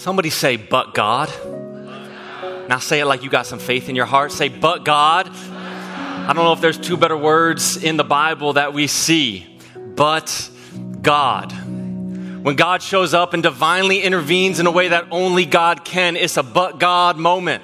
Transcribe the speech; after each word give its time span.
Somebody 0.00 0.30
say, 0.30 0.56
but 0.56 0.94
God. 0.94 1.28
Now 2.70 2.78
say 2.78 3.00
it 3.00 3.04
like 3.04 3.22
you 3.22 3.28
got 3.28 3.44
some 3.44 3.58
faith 3.58 3.90
in 3.90 3.94
your 3.94 4.06
heart. 4.06 4.32
Say, 4.32 4.48
but 4.48 4.82
God. 4.82 5.28
I 5.28 6.32
don't 6.34 6.42
know 6.42 6.54
if 6.54 6.62
there's 6.62 6.78
two 6.78 6.96
better 6.96 7.18
words 7.18 7.76
in 7.76 7.98
the 7.98 8.04
Bible 8.04 8.54
that 8.54 8.72
we 8.72 8.86
see, 8.86 9.58
but 9.76 10.50
God. 11.02 11.52
When 11.52 12.56
God 12.56 12.80
shows 12.80 13.12
up 13.12 13.34
and 13.34 13.42
divinely 13.42 14.00
intervenes 14.00 14.58
in 14.58 14.66
a 14.66 14.70
way 14.70 14.88
that 14.88 15.04
only 15.10 15.44
God 15.44 15.84
can, 15.84 16.16
it's 16.16 16.38
a 16.38 16.42
but 16.42 16.80
God 16.80 17.18
moment. 17.18 17.62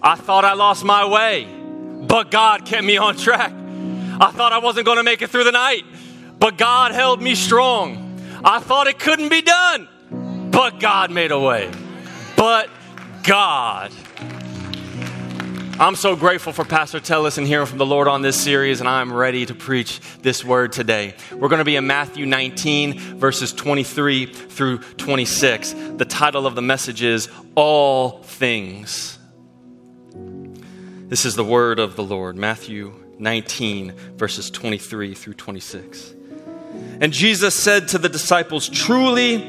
I 0.00 0.14
thought 0.14 0.44
I 0.44 0.52
lost 0.52 0.84
my 0.84 1.06
way, 1.06 1.48
but 2.06 2.30
God 2.30 2.66
kept 2.66 2.84
me 2.84 2.98
on 2.98 3.16
track. 3.16 3.50
I 3.50 4.30
thought 4.30 4.52
I 4.52 4.58
wasn't 4.58 4.86
going 4.86 4.98
to 4.98 5.02
make 5.02 5.22
it 5.22 5.30
through 5.30 5.42
the 5.42 5.50
night, 5.50 5.82
but 6.38 6.56
God 6.56 6.92
held 6.92 7.20
me 7.20 7.34
strong. 7.34 8.20
I 8.44 8.60
thought 8.60 8.86
it 8.86 9.00
couldn't 9.00 9.30
be 9.30 9.42
done, 9.42 9.88
but 10.50 10.80
God 10.80 11.10
made 11.10 11.30
a 11.30 11.38
way. 11.38 11.70
But 12.36 12.70
God. 13.22 13.92
I'm 15.80 15.94
so 15.94 16.16
grateful 16.16 16.52
for 16.52 16.64
Pastor 16.64 16.98
Tellis 16.98 17.38
and 17.38 17.46
hearing 17.46 17.66
from 17.66 17.78
the 17.78 17.86
Lord 17.86 18.08
on 18.08 18.20
this 18.20 18.40
series, 18.40 18.80
and 18.80 18.88
I'm 18.88 19.12
ready 19.12 19.46
to 19.46 19.54
preach 19.54 20.00
this 20.22 20.44
word 20.44 20.72
today. 20.72 21.14
We're 21.30 21.48
going 21.48 21.60
to 21.60 21.64
be 21.64 21.76
in 21.76 21.86
Matthew 21.86 22.26
19, 22.26 22.98
verses 23.18 23.52
23 23.52 24.26
through 24.26 24.78
26. 24.78 25.74
The 25.96 26.04
title 26.04 26.48
of 26.48 26.56
the 26.56 26.62
message 26.62 27.02
is 27.02 27.28
All 27.54 28.22
Things. 28.24 29.18
This 31.08 31.24
is 31.24 31.36
the 31.36 31.44
word 31.44 31.78
of 31.78 31.94
the 31.94 32.02
Lord, 32.02 32.36
Matthew 32.36 32.92
19, 33.20 33.92
verses 34.16 34.50
23 34.50 35.14
through 35.14 35.34
26. 35.34 36.14
And 37.00 37.12
Jesus 37.12 37.54
said 37.54 37.88
to 37.88 37.98
the 37.98 38.08
disciples, 38.08 38.68
Truly, 38.68 39.48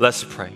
Let's 0.00 0.24
pray. 0.24 0.54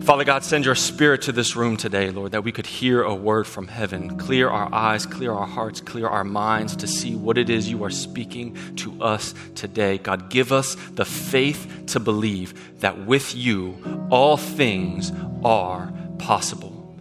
Father 0.00 0.24
God, 0.24 0.42
send 0.42 0.64
your 0.64 0.74
spirit 0.74 1.22
to 1.22 1.32
this 1.32 1.54
room 1.54 1.76
today, 1.76 2.10
Lord, 2.10 2.32
that 2.32 2.42
we 2.42 2.50
could 2.50 2.66
hear 2.66 3.00
a 3.00 3.14
word 3.14 3.46
from 3.46 3.68
heaven. 3.68 4.18
Clear 4.18 4.48
our 4.50 4.68
eyes, 4.74 5.06
clear 5.06 5.32
our 5.32 5.46
hearts, 5.46 5.80
clear 5.80 6.08
our 6.08 6.24
minds 6.24 6.74
to 6.78 6.88
see 6.88 7.14
what 7.14 7.38
it 7.38 7.48
is 7.48 7.70
you 7.70 7.84
are 7.84 7.90
speaking 7.90 8.56
to 8.78 9.00
us 9.00 9.34
today. 9.54 9.98
God, 9.98 10.30
give 10.30 10.50
us 10.50 10.74
the 10.94 11.04
faith 11.04 11.84
to 11.86 12.00
believe 12.00 12.80
that 12.80 13.06
with 13.06 13.36
you 13.36 14.08
all 14.10 14.36
things 14.36 15.12
are 15.44 15.92
possible. 16.18 16.92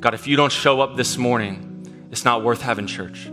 God, 0.00 0.14
if 0.14 0.26
you 0.26 0.36
don't 0.36 0.50
show 0.50 0.80
up 0.80 0.96
this 0.96 1.18
morning, 1.18 2.06
it's 2.10 2.24
not 2.24 2.42
worth 2.42 2.62
having 2.62 2.86
church. 2.86 3.28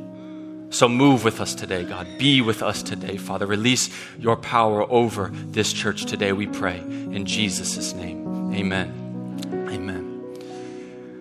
So 0.71 0.87
move 0.87 1.23
with 1.23 1.41
us 1.41 1.55
today, 1.55 1.83
God. 1.83 2.07
Be 2.19 2.41
with 2.41 2.61
us 2.61 2.83
today, 2.83 3.17
Father. 3.17 3.47
Release 3.47 3.89
your 4.19 4.35
power 4.35 4.83
over 4.91 5.29
this 5.33 5.73
church 5.73 6.05
today, 6.05 6.31
we 6.31 6.45
pray. 6.45 6.77
In 6.77 7.25
Jesus' 7.25 7.93
name, 7.93 8.53
amen. 8.53 8.93
Amen. 9.71 10.09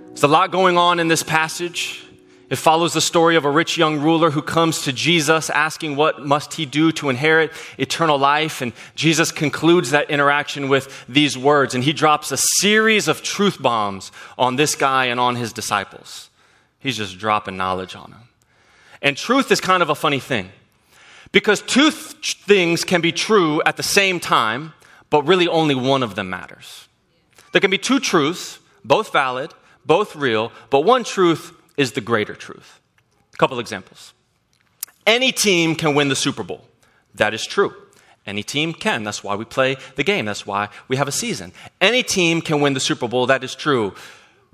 There's 0.08 0.22
a 0.22 0.28
lot 0.28 0.50
going 0.50 0.76
on 0.76 1.00
in 1.00 1.08
this 1.08 1.22
passage. 1.22 2.04
It 2.50 2.56
follows 2.56 2.94
the 2.94 3.00
story 3.00 3.36
of 3.36 3.44
a 3.44 3.50
rich 3.50 3.76
young 3.76 4.00
ruler 4.00 4.30
who 4.30 4.40
comes 4.42 4.82
to 4.82 4.92
Jesus 4.92 5.50
asking 5.50 5.96
what 5.96 6.24
must 6.24 6.54
he 6.54 6.64
do 6.64 6.92
to 6.92 7.10
inherit 7.10 7.52
eternal 7.78 8.18
life 8.18 8.62
and 8.62 8.72
Jesus 8.94 9.30
concludes 9.30 9.90
that 9.90 10.10
interaction 10.10 10.68
with 10.68 11.04
these 11.08 11.36
words 11.36 11.74
and 11.74 11.84
he 11.84 11.92
drops 11.92 12.32
a 12.32 12.38
series 12.60 13.06
of 13.06 13.22
truth 13.22 13.60
bombs 13.60 14.10
on 14.38 14.56
this 14.56 14.74
guy 14.74 15.06
and 15.06 15.20
on 15.20 15.36
his 15.36 15.52
disciples. 15.52 16.30
He's 16.78 16.96
just 16.96 17.18
dropping 17.18 17.58
knowledge 17.58 17.94
on 17.94 18.10
them. 18.10 18.28
And 19.02 19.16
truth 19.16 19.50
is 19.50 19.60
kind 19.60 19.82
of 19.82 19.90
a 19.90 19.94
funny 19.94 20.20
thing 20.20 20.50
because 21.32 21.62
two 21.62 21.90
th- 21.90 22.36
things 22.44 22.84
can 22.84 23.00
be 23.00 23.12
true 23.12 23.62
at 23.64 23.76
the 23.76 23.82
same 23.82 24.18
time, 24.20 24.72
but 25.10 25.22
really 25.22 25.48
only 25.48 25.74
one 25.74 26.02
of 26.02 26.14
them 26.14 26.30
matters. 26.30 26.88
There 27.52 27.60
can 27.60 27.70
be 27.70 27.78
two 27.78 28.00
truths, 28.00 28.58
both 28.84 29.12
valid, 29.12 29.54
both 29.86 30.16
real, 30.16 30.52
but 30.70 30.80
one 30.80 31.04
truth 31.04 31.52
is 31.76 31.92
the 31.92 32.00
greater 32.00 32.34
truth. 32.34 32.80
A 33.34 33.36
couple 33.36 33.58
examples. 33.58 34.12
Any 35.06 35.32
team 35.32 35.74
can 35.74 35.94
win 35.94 36.08
the 36.08 36.16
Super 36.16 36.42
Bowl. 36.42 36.64
That 37.14 37.32
is 37.32 37.46
true. 37.46 37.74
Any 38.26 38.42
team 38.42 38.74
can. 38.74 39.04
That's 39.04 39.24
why 39.24 39.36
we 39.36 39.46
play 39.46 39.76
the 39.96 40.04
game. 40.04 40.26
That's 40.26 40.46
why 40.46 40.68
we 40.86 40.96
have 40.96 41.08
a 41.08 41.12
season. 41.12 41.52
Any 41.80 42.02
team 42.02 42.42
can 42.42 42.60
win 42.60 42.74
the 42.74 42.80
Super 42.80 43.08
Bowl. 43.08 43.26
That 43.26 43.42
is 43.42 43.54
true. 43.54 43.94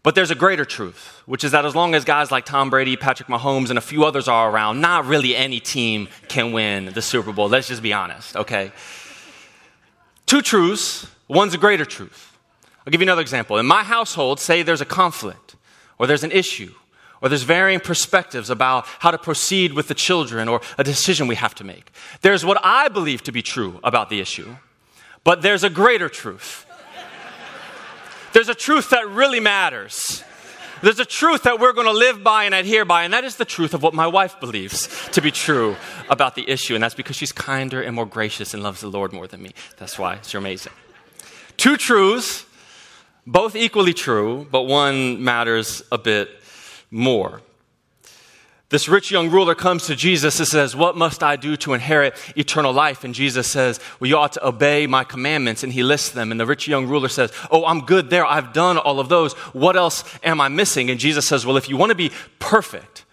But 0.05 0.15
there's 0.15 0.31
a 0.31 0.35
greater 0.35 0.67
truth, 0.67 1.23
which 1.25 1.45
is 1.45 1.53
that 1.53 1.65
as 1.65 1.75
long 1.75 1.95
as 1.95 2.05
guys 2.05 2.31
like 2.31 2.45
Tom 2.45 2.69
Brady, 2.69 2.95
Patrick 2.95 3.27
Mahomes, 3.27 3.71
and 3.71 3.79
a 3.79 3.81
few 3.81 4.05
others 4.05 4.29
are 4.29 4.51
around, 4.51 4.83
not 4.83 5.07
really 5.07 5.35
any 5.35 5.61
team 5.61 6.09
can 6.29 6.53
win 6.53 6.93
the 6.93 7.01
Super 7.01 7.33
Bowl. 7.33 7.49
Let's 7.49 7.69
just 7.69 7.83
be 7.83 7.95
honest, 7.95 8.37
okay? 8.37 8.71
Two 10.27 10.43
truths. 10.43 11.07
One's 11.27 11.55
a 11.55 11.59
greater 11.59 11.87
truth. 11.87 12.37
I'll 12.87 12.91
give 12.91 13.01
you 13.01 13.07
another 13.07 13.23
example. 13.23 13.57
In 13.57 13.65
my 13.65 13.83
household, 13.83 14.41
say 14.41 14.63
there's 14.63 14.83
a 14.83 14.85
conflict, 14.85 15.57
or 15.99 16.07
there's 16.07 16.23
an 16.23 16.33
issue, 16.33 16.75
or 17.23 17.31
there's 17.31 17.45
varying 17.45 17.81
perspectives 17.81 18.51
about 18.51 18.85
how 18.99 19.11
to 19.11 19.17
proceed 19.17 19.73
with 19.73 19.89
the 19.89 19.95
children, 19.95 20.49
or 20.49 20.61
a 20.77 20.85
decision 20.85 21.29
we 21.29 21.37
have 21.37 21.55
to 21.55 21.65
make. 21.65 21.91
There's 22.21 22.45
what 22.45 22.59
I 22.63 22.89
believe 22.89 23.23
to 23.23 23.33
be 23.33 23.41
true 23.41 23.81
about 23.83 24.11
the 24.11 24.21
issue, 24.21 24.57
but 25.25 25.41
there's 25.41 25.65
a 25.65 25.71
greater 25.71 26.11
truth. 26.11 26.67
There's 28.35 28.49
a 28.49 28.55
truth 28.55 28.91
that 28.91 29.09
really 29.09 29.39
matters. 29.39 30.25
There's 30.83 30.99
a 30.99 31.05
truth 31.05 31.45
that 31.45 31.61
we're 31.61 31.73
going 31.73 31.87
to 31.87 31.93
live 31.93 32.25
by 32.25 32.45
and 32.45 32.55
adhere 32.55 32.85
by, 32.85 33.05
and 33.05 33.15
that 33.15 33.23
is 33.23 33.37
the 33.37 33.45
truth 33.45 33.75
of 33.75 33.83
what 33.83 33.95
my 33.95 34.09
wife 34.09 34.41
believes 34.41 34.89
to 35.13 35.23
be 35.23 35.31
true 35.31 35.77
about 36.11 36.35
the 36.35 36.51
issue. 36.51 36.75
And 36.75 36.83
that's 36.83 36.97
because 36.97 37.15
she's 37.15 37.31
kinder 37.31 37.81
and 37.81 37.95
more 37.95 38.07
gracious 38.07 38.53
and 38.53 38.61
loves 38.63 38.81
the 38.81 38.89
Lord 38.89 39.13
more 39.13 39.29
than 39.29 39.41
me. 39.41 39.53
That's 39.79 40.01
why 40.01 40.19
she's 40.23 40.35
amazing. 40.35 40.73
Two 41.57 41.77
truths 41.77 42.45
both 43.25 43.55
equally 43.55 43.95
true, 43.95 44.49
but 44.51 44.63
one 44.63 45.23
matters 45.23 45.85
a 45.93 45.97
bit 45.97 46.29
more. 46.91 47.41
This 48.71 48.89
rich 48.89 49.11
young 49.11 49.31
ruler 49.31 49.55
comes 49.55 49.87
to 49.87 49.95
Jesus 49.95 50.39
and 50.39 50.49
says, 50.49 50.75
What 50.75 50.97
must 50.97 51.23
I 51.23 51.37
do 51.37 51.57
to 51.59 51.75
inherit 51.75 52.17
eternal 52.37 52.73
life? 52.73 53.05
And 53.05 53.15
Jesus 53.15 53.51
says, 53.51 53.79
Well, 54.01 54.09
you 54.09 54.17
ought 54.17 54.33
to 54.33 54.47
obey 54.47 54.87
my 54.87 55.05
commandments. 55.05 55.63
And 55.63 55.73
he 55.73 55.83
lists 55.83 56.11
them. 56.11 56.31
And 56.31 56.41
the 56.41 56.47
rich 56.47 56.67
young 56.67 56.89
ruler 56.89 57.09
says, 57.09 57.31
Oh, 57.51 57.67
I'm 57.67 57.81
good 57.81 58.09
there. 58.09 58.25
I've 58.25 58.53
done 58.53 58.79
all 58.79 59.01
of 59.01 59.09
those. 59.09 59.35
What 59.53 59.77
else 59.77 60.03
am 60.23 60.41
I 60.41 60.49
missing? 60.49 60.91
And 60.91 60.99
Jesus 60.99 61.27
says, 61.27 61.45
Well, 61.45 61.59
if 61.59 61.69
you 61.69 61.77
want 61.77 61.91
to 61.91 61.97
be 61.97 62.11
perfect, 62.39 63.05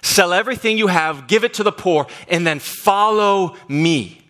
sell 0.00 0.32
everything 0.32 0.78
you 0.78 0.86
have, 0.86 1.26
give 1.26 1.42
it 1.42 1.54
to 1.54 1.64
the 1.64 1.72
poor, 1.72 2.06
and 2.28 2.46
then 2.46 2.60
follow 2.60 3.56
me. 3.68 4.22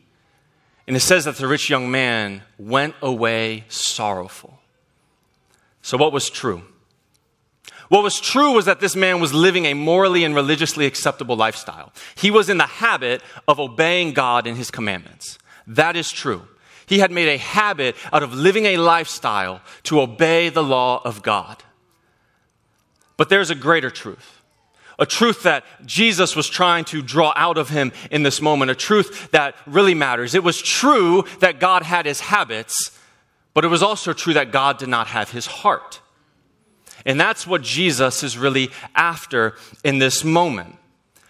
And 0.87 0.97
it 0.97 1.01
says 1.01 1.27
that 1.27 1.37
the 1.37 1.47
rich 1.47 1.69
young 1.69 1.91
man 1.91 2.43
went 2.59 2.95
away 3.03 3.65
sorrowful. 3.69 4.59
So, 5.83 5.97
what 5.99 6.13
was 6.13 6.31
true? 6.31 6.63
What 7.91 8.05
was 8.05 8.21
true 8.21 8.53
was 8.53 8.67
that 8.67 8.79
this 8.79 8.95
man 8.95 9.19
was 9.19 9.35
living 9.35 9.65
a 9.65 9.75
morally 9.75 10.23
and 10.23 10.33
religiously 10.33 10.87
acceptable 10.87 11.35
lifestyle. 11.35 11.93
He 12.15 12.31
was 12.31 12.49
in 12.49 12.57
the 12.57 12.65
habit 12.65 13.21
of 13.49 13.59
obeying 13.59 14.13
God 14.13 14.47
and 14.47 14.57
his 14.57 14.71
commandments. 14.71 15.41
That 15.67 15.97
is 15.97 16.13
true. 16.13 16.43
He 16.87 17.01
had 17.01 17.11
made 17.11 17.29
a 17.29 17.37
habit 17.37 17.97
out 18.13 18.23
of 18.23 18.33
living 18.33 18.65
a 18.67 18.77
lifestyle 18.77 19.61
to 19.83 20.01
obey 20.01 20.51
the 20.51 20.63
law 20.63 21.03
of 21.05 21.25
God. 21.25 21.65
But 23.17 23.29
there's 23.29 23.51
a 23.51 23.57
greater 23.57 23.91
truth. 23.91 24.41
A 24.97 25.05
truth 25.05 25.43
that 25.43 25.65
Jesus 25.85 26.37
was 26.37 26.49
trying 26.49 26.85
to 26.87 27.03
draw 27.03 27.33
out 27.35 27.59
of 27.59 27.71
him 27.71 27.91
in 28.13 28.23
this 28.23 28.41
moment, 28.41 28.71
a 28.71 28.77
truth 28.77 29.33
that 29.33 29.57
really 29.67 29.95
matters. 29.95 30.37
It 30.37 30.45
was 30.45 30.63
true 30.63 31.25
that 31.41 31.59
God 31.59 31.83
had 31.83 32.07
his 32.07 32.21
habits, 32.21 32.97
but 33.53 33.65
it 33.65 33.69
was 33.69 33.83
also 33.83 34.13
true 34.13 34.35
that 34.35 34.53
God 34.53 34.79
did 34.79 34.89
not 34.89 35.09
have 35.09 35.33
his 35.33 35.47
heart. 35.47 36.01
And 37.07 37.21
that's 37.21 37.47
what 37.47 37.63
Jesus 37.63 38.23
is 38.23 38.37
really 38.37 38.71
after 38.95 39.55
in 39.85 39.99
this 39.99 40.25
moment. 40.25 40.77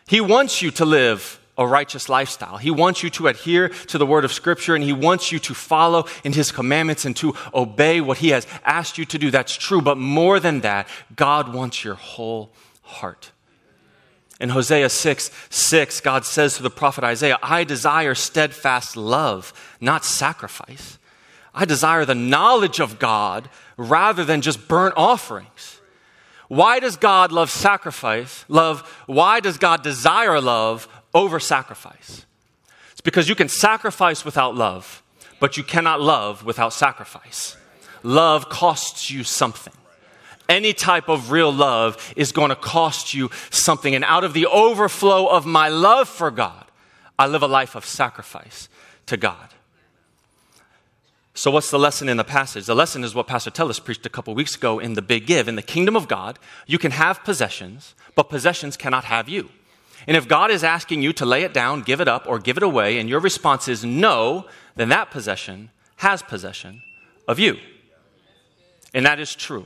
He 0.07 0.21
wants 0.21 0.63
you 0.63 0.71
to 0.73 0.85
live 0.85 1.41
a 1.57 1.67
righteous 1.67 2.09
lifestyle. 2.09 2.57
He 2.57 2.71
wants 2.71 3.03
you 3.03 3.11
to 3.11 3.29
adhere 3.29 3.69
to 3.69 3.99
the 3.99 4.07
word 4.07 4.25
of 4.25 4.33
Scripture 4.33 4.75
and 4.75 4.83
He 4.83 4.95
wants 4.95 5.31
you 5.31 5.39
to 5.41 5.55
follow 5.55 6.07
in 6.25 6.33
His 6.33 6.51
commandments 6.51 7.05
and 7.05 7.15
to 7.17 7.35
obey 7.53 8.01
what 8.01 8.19
He 8.19 8.31
has 8.31 8.47
asked 8.65 8.97
you 8.97 9.05
to 9.05 9.19
do. 9.19 9.31
That's 9.31 9.55
true. 9.55 9.83
But 9.83 9.99
more 9.99 10.41
than 10.41 10.61
that, 10.61 10.89
God 11.15 11.53
wants 11.53 11.85
your 11.85 11.97
whole 11.97 12.51
heart. 12.83 13.31
In 14.41 14.49
Hosea 14.49 14.89
6 14.89 15.31
6, 15.51 16.01
God 16.01 16.25
says 16.25 16.57
to 16.57 16.63
the 16.63 16.71
prophet 16.71 17.05
Isaiah, 17.05 17.39
I 17.43 17.65
desire 17.65 18.15
steadfast 18.15 18.97
love, 18.97 19.53
not 19.81 20.05
sacrifice. 20.05 20.99
I 21.55 21.67
desire 21.67 22.05
the 22.05 22.15
knowledge 22.15 22.81
of 22.81 22.99
God 22.99 23.51
rather 23.81 24.25
than 24.25 24.43
just 24.43 24.69
burnt 24.69 24.95
offerings. 24.97 25.81
Why 26.49 26.81
does 26.81 26.97
God 26.97 27.33
love 27.33 27.51
sacrifice? 27.51 28.45
Love, 28.49 28.81
why 29.07 29.41
does 29.41 29.57
God 29.57 29.83
desire 29.83 30.41
love 30.41 30.89
over 31.15 31.41
sacrifice? 31.41 32.27
It's 32.93 33.01
because 33.01 33.29
you 33.29 33.35
can 33.35 33.49
sacrifice 33.49 34.25
without 34.25 34.55
love, 34.55 35.03
but 35.39 35.57
you 35.57 35.63
cannot 35.63 36.01
love 36.01 36.45
without 36.45 36.73
sacrifice. 36.73 37.57
Love 38.03 38.49
costs 38.49 39.11
you 39.11 39.25
something. 39.25 39.73
Any 40.49 40.73
type 40.73 41.09
of 41.09 41.31
real 41.31 41.53
love 41.53 42.13
is 42.17 42.33
going 42.33 42.49
to 42.49 42.57
cost 42.57 43.15
you 43.15 43.31
something. 43.51 43.95
And 43.95 44.05
out 44.05 44.25
of 44.25 44.35
the 44.35 44.47
overflow 44.47 45.27
of 45.27 45.47
my 45.47 45.69
love 45.69 46.09
for 46.09 46.31
God, 46.31 46.65
I 47.19 47.29
live 47.29 47.43
a 47.43 47.49
life 47.49 47.77
of 47.77 47.85
sacrifice 47.85 48.69
to 49.07 49.17
God. 49.17 49.55
So, 51.41 51.51
what's 51.51 51.71
the 51.71 51.79
lesson 51.79 52.11
in 52.11 52.19
the 52.19 52.23
passage? 52.23 52.67
The 52.67 52.75
lesson 52.75 53.03
is 53.03 53.15
what 53.15 53.27
Pastor 53.27 53.51
Tellis 53.51 53.83
preached 53.83 54.05
a 54.05 54.11
couple 54.11 54.35
weeks 54.35 54.57
ago 54.57 54.79
in 54.79 54.93
the 54.93 55.01
Big 55.01 55.25
Give. 55.25 55.49
In 55.49 55.57
the 55.57 55.63
kingdom 55.63 55.97
of 55.97 56.07
God, 56.07 56.39
you 56.67 56.77
can 56.77 56.91
have 56.91 57.25
possessions, 57.25 57.95
but 58.15 58.29
possessions 58.29 58.77
cannot 58.77 59.05
have 59.05 59.27
you. 59.27 59.49
And 60.07 60.19
if 60.19 60.29
God 60.29 60.51
is 60.51 60.63
asking 60.63 61.01
you 61.01 61.15
to 61.15 61.25
lay 61.25 61.43
it 61.43 61.55
down, 61.55 61.81
give 61.81 61.99
it 61.99 62.09
up, 62.09 62.27
or 62.27 62.39
give 62.39 62.59
it 62.59 62.63
away, 62.63 62.99
and 62.99 63.09
your 63.09 63.21
response 63.21 63.69
is 63.69 63.87
no, 63.87 64.49
then 64.77 64.91
that 64.91 65.11
possession 65.11 65.71
has 65.97 66.21
possession 66.21 66.83
of 67.27 67.39
you. 67.39 67.57
And 68.93 69.07
that 69.07 69.19
is 69.19 69.35
true. 69.35 69.65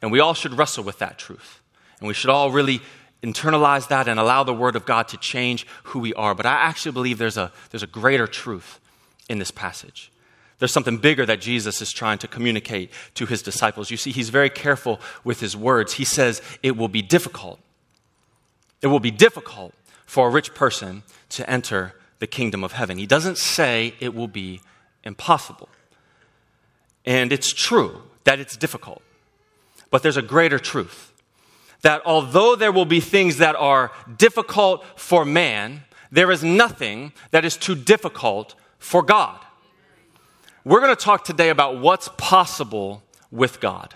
And 0.00 0.12
we 0.12 0.20
all 0.20 0.34
should 0.34 0.56
wrestle 0.56 0.84
with 0.84 1.00
that 1.00 1.18
truth. 1.18 1.60
And 1.98 2.06
we 2.06 2.14
should 2.14 2.30
all 2.30 2.52
really 2.52 2.80
internalize 3.20 3.88
that 3.88 4.06
and 4.06 4.20
allow 4.20 4.44
the 4.44 4.54
Word 4.54 4.76
of 4.76 4.86
God 4.86 5.08
to 5.08 5.16
change 5.16 5.66
who 5.86 5.98
we 5.98 6.14
are. 6.14 6.36
But 6.36 6.46
I 6.46 6.52
actually 6.52 6.92
believe 6.92 7.18
there's 7.18 7.36
a, 7.36 7.50
there's 7.70 7.82
a 7.82 7.88
greater 7.88 8.28
truth 8.28 8.78
in 9.28 9.40
this 9.40 9.50
passage. 9.50 10.12
There's 10.64 10.72
something 10.72 10.96
bigger 10.96 11.26
that 11.26 11.42
Jesus 11.42 11.82
is 11.82 11.92
trying 11.92 12.16
to 12.20 12.26
communicate 12.26 12.90
to 13.16 13.26
his 13.26 13.42
disciples. 13.42 13.90
You 13.90 13.98
see, 13.98 14.12
he's 14.12 14.30
very 14.30 14.48
careful 14.48 14.98
with 15.22 15.40
his 15.40 15.54
words. 15.54 15.92
He 15.92 16.06
says 16.06 16.40
it 16.62 16.74
will 16.74 16.88
be 16.88 17.02
difficult. 17.02 17.60
It 18.80 18.86
will 18.86 18.98
be 18.98 19.10
difficult 19.10 19.74
for 20.06 20.26
a 20.26 20.30
rich 20.30 20.54
person 20.54 21.02
to 21.28 21.50
enter 21.50 21.92
the 22.18 22.26
kingdom 22.26 22.64
of 22.64 22.72
heaven. 22.72 22.96
He 22.96 23.04
doesn't 23.04 23.36
say 23.36 23.92
it 24.00 24.14
will 24.14 24.26
be 24.26 24.62
impossible. 25.02 25.68
And 27.04 27.30
it's 27.30 27.52
true 27.52 28.00
that 28.24 28.40
it's 28.40 28.56
difficult. 28.56 29.02
But 29.90 30.02
there's 30.02 30.16
a 30.16 30.22
greater 30.22 30.58
truth 30.58 31.12
that 31.82 32.00
although 32.06 32.56
there 32.56 32.72
will 32.72 32.86
be 32.86 33.00
things 33.00 33.36
that 33.36 33.54
are 33.54 33.92
difficult 34.16 34.82
for 34.96 35.26
man, 35.26 35.82
there 36.10 36.30
is 36.30 36.42
nothing 36.42 37.12
that 37.32 37.44
is 37.44 37.58
too 37.58 37.74
difficult 37.74 38.54
for 38.78 39.02
God. 39.02 39.43
We're 40.64 40.80
going 40.80 40.96
to 40.96 41.02
talk 41.02 41.24
today 41.24 41.50
about 41.50 41.80
what's 41.80 42.08
possible 42.16 43.02
with 43.30 43.60
God. 43.60 43.94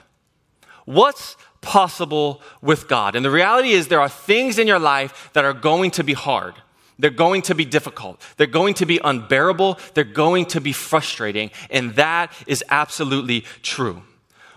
What's 0.85 1.37
possible 1.61 2.43
with 2.61 2.89
God? 2.89 3.17
And 3.17 3.25
the 3.25 3.31
reality 3.31 3.71
is, 3.71 3.89
there 3.89 4.01
are 4.01 4.09
things 4.09 4.59
in 4.59 4.67
your 4.67 4.79
life 4.79 5.31
that 5.33 5.45
are 5.45 5.55
going 5.55 5.91
to 5.93 6.05
be 6.05 6.13
hard. 6.13 6.55
They're 6.99 7.11
going 7.11 7.43
to 7.43 7.55
be 7.55 7.65
difficult. 7.65 8.21
They're 8.37 8.47
going 8.47 8.75
to 8.75 8.87
be 8.87 9.01
unbearable. 9.03 9.79
They're 9.95 10.05
going 10.05 10.47
to 10.47 10.61
be 10.61 10.73
frustrating. 10.73 11.51
And 11.71 11.95
that 11.95 12.33
is 12.47 12.63
absolutely 12.69 13.43
true. 13.63 14.03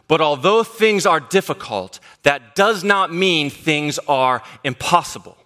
But 0.07 0.19
although 0.19 0.63
things 0.63 1.05
are 1.05 1.21
difficult, 1.21 1.99
that 2.23 2.55
does 2.55 2.83
not 2.83 3.13
mean 3.13 3.49
things 3.49 3.99
are 4.09 4.43
impossible. 4.65 5.37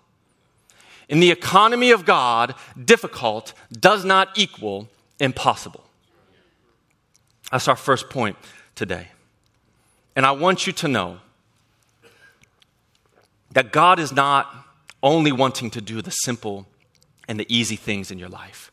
In 1.09 1.19
the 1.19 1.29
economy 1.29 1.91
of 1.91 2.05
God, 2.05 2.55
difficult 2.83 3.53
does 3.71 4.03
not 4.03 4.29
equal 4.35 4.87
impossible. 5.19 5.84
That's 7.51 7.67
our 7.67 7.75
first 7.75 8.09
point 8.09 8.37
today. 8.75 9.09
And 10.15 10.25
I 10.25 10.31
want 10.31 10.65
you 10.65 10.73
to 10.73 10.87
know 10.87 11.19
that 13.51 13.71
God 13.71 13.99
is 13.99 14.11
not 14.11 14.53
only 15.01 15.31
wanting 15.31 15.69
to 15.71 15.81
do 15.81 16.01
the 16.01 16.11
simple 16.11 16.65
and 17.27 17.39
the 17.39 17.45
easy 17.53 17.75
things 17.75 18.11
in 18.11 18.19
your 18.19 18.29
life. 18.29 18.71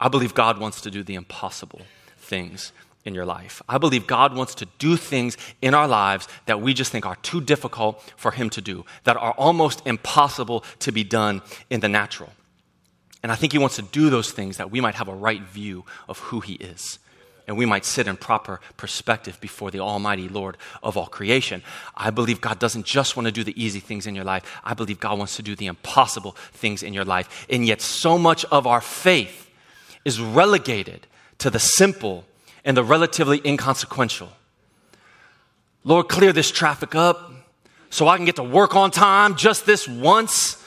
I 0.00 0.08
believe 0.08 0.34
God 0.34 0.58
wants 0.58 0.80
to 0.82 0.90
do 0.90 1.02
the 1.02 1.14
impossible 1.14 1.82
things 2.18 2.72
in 3.04 3.14
your 3.14 3.26
life. 3.26 3.60
I 3.68 3.78
believe 3.78 4.06
God 4.06 4.34
wants 4.34 4.54
to 4.56 4.66
do 4.78 4.96
things 4.96 5.36
in 5.60 5.74
our 5.74 5.86
lives 5.86 6.26
that 6.46 6.60
we 6.60 6.74
just 6.74 6.90
think 6.90 7.04
are 7.04 7.16
too 7.16 7.40
difficult 7.40 8.02
for 8.16 8.30
Him 8.30 8.50
to 8.50 8.60
do, 8.60 8.84
that 9.04 9.16
are 9.16 9.32
almost 9.32 9.86
impossible 9.86 10.64
to 10.80 10.90
be 10.90 11.04
done 11.04 11.42
in 11.68 11.80
the 11.80 11.88
natural. 11.88 12.32
And 13.22 13.30
I 13.30 13.34
think 13.34 13.52
He 13.52 13.58
wants 13.58 13.76
to 13.76 13.82
do 13.82 14.10
those 14.10 14.32
things 14.32 14.56
that 14.56 14.70
we 14.70 14.80
might 14.80 14.94
have 14.94 15.08
a 15.08 15.14
right 15.14 15.42
view 15.42 15.84
of 16.08 16.18
who 16.18 16.40
He 16.40 16.54
is 16.54 16.98
and 17.46 17.58
we 17.58 17.66
might 17.66 17.84
sit 17.84 18.06
in 18.06 18.16
proper 18.16 18.60
perspective 18.76 19.38
before 19.40 19.70
the 19.70 19.80
Almighty 19.80 20.28
Lord 20.28 20.56
of 20.82 20.96
all 20.96 21.06
creation. 21.06 21.62
I 21.94 22.10
believe 22.10 22.40
God 22.40 22.58
doesn't 22.58 22.86
just 22.86 23.16
want 23.16 23.26
to 23.26 23.32
do 23.32 23.44
the 23.44 23.62
easy 23.62 23.80
things 23.80 24.06
in 24.06 24.14
your 24.14 24.24
life, 24.24 24.60
I 24.64 24.74
believe 24.74 25.00
God 25.00 25.18
wants 25.18 25.36
to 25.36 25.42
do 25.42 25.54
the 25.54 25.66
impossible 25.66 26.32
things 26.52 26.82
in 26.82 26.94
your 26.94 27.04
life. 27.04 27.46
And 27.50 27.66
yet, 27.66 27.80
so 27.80 28.18
much 28.18 28.44
of 28.46 28.66
our 28.66 28.80
faith 28.80 29.50
is 30.04 30.20
relegated 30.20 31.06
to 31.38 31.50
the 31.50 31.58
simple 31.58 32.24
and 32.64 32.76
the 32.76 32.84
relatively 32.84 33.40
inconsequential. 33.44 34.32
Lord, 35.84 36.08
clear 36.08 36.32
this 36.32 36.50
traffic 36.50 36.94
up 36.94 37.30
so 37.90 38.08
I 38.08 38.16
can 38.16 38.24
get 38.24 38.36
to 38.36 38.42
work 38.42 38.74
on 38.74 38.90
time 38.90 39.36
just 39.36 39.66
this 39.66 39.86
once. 39.86 40.62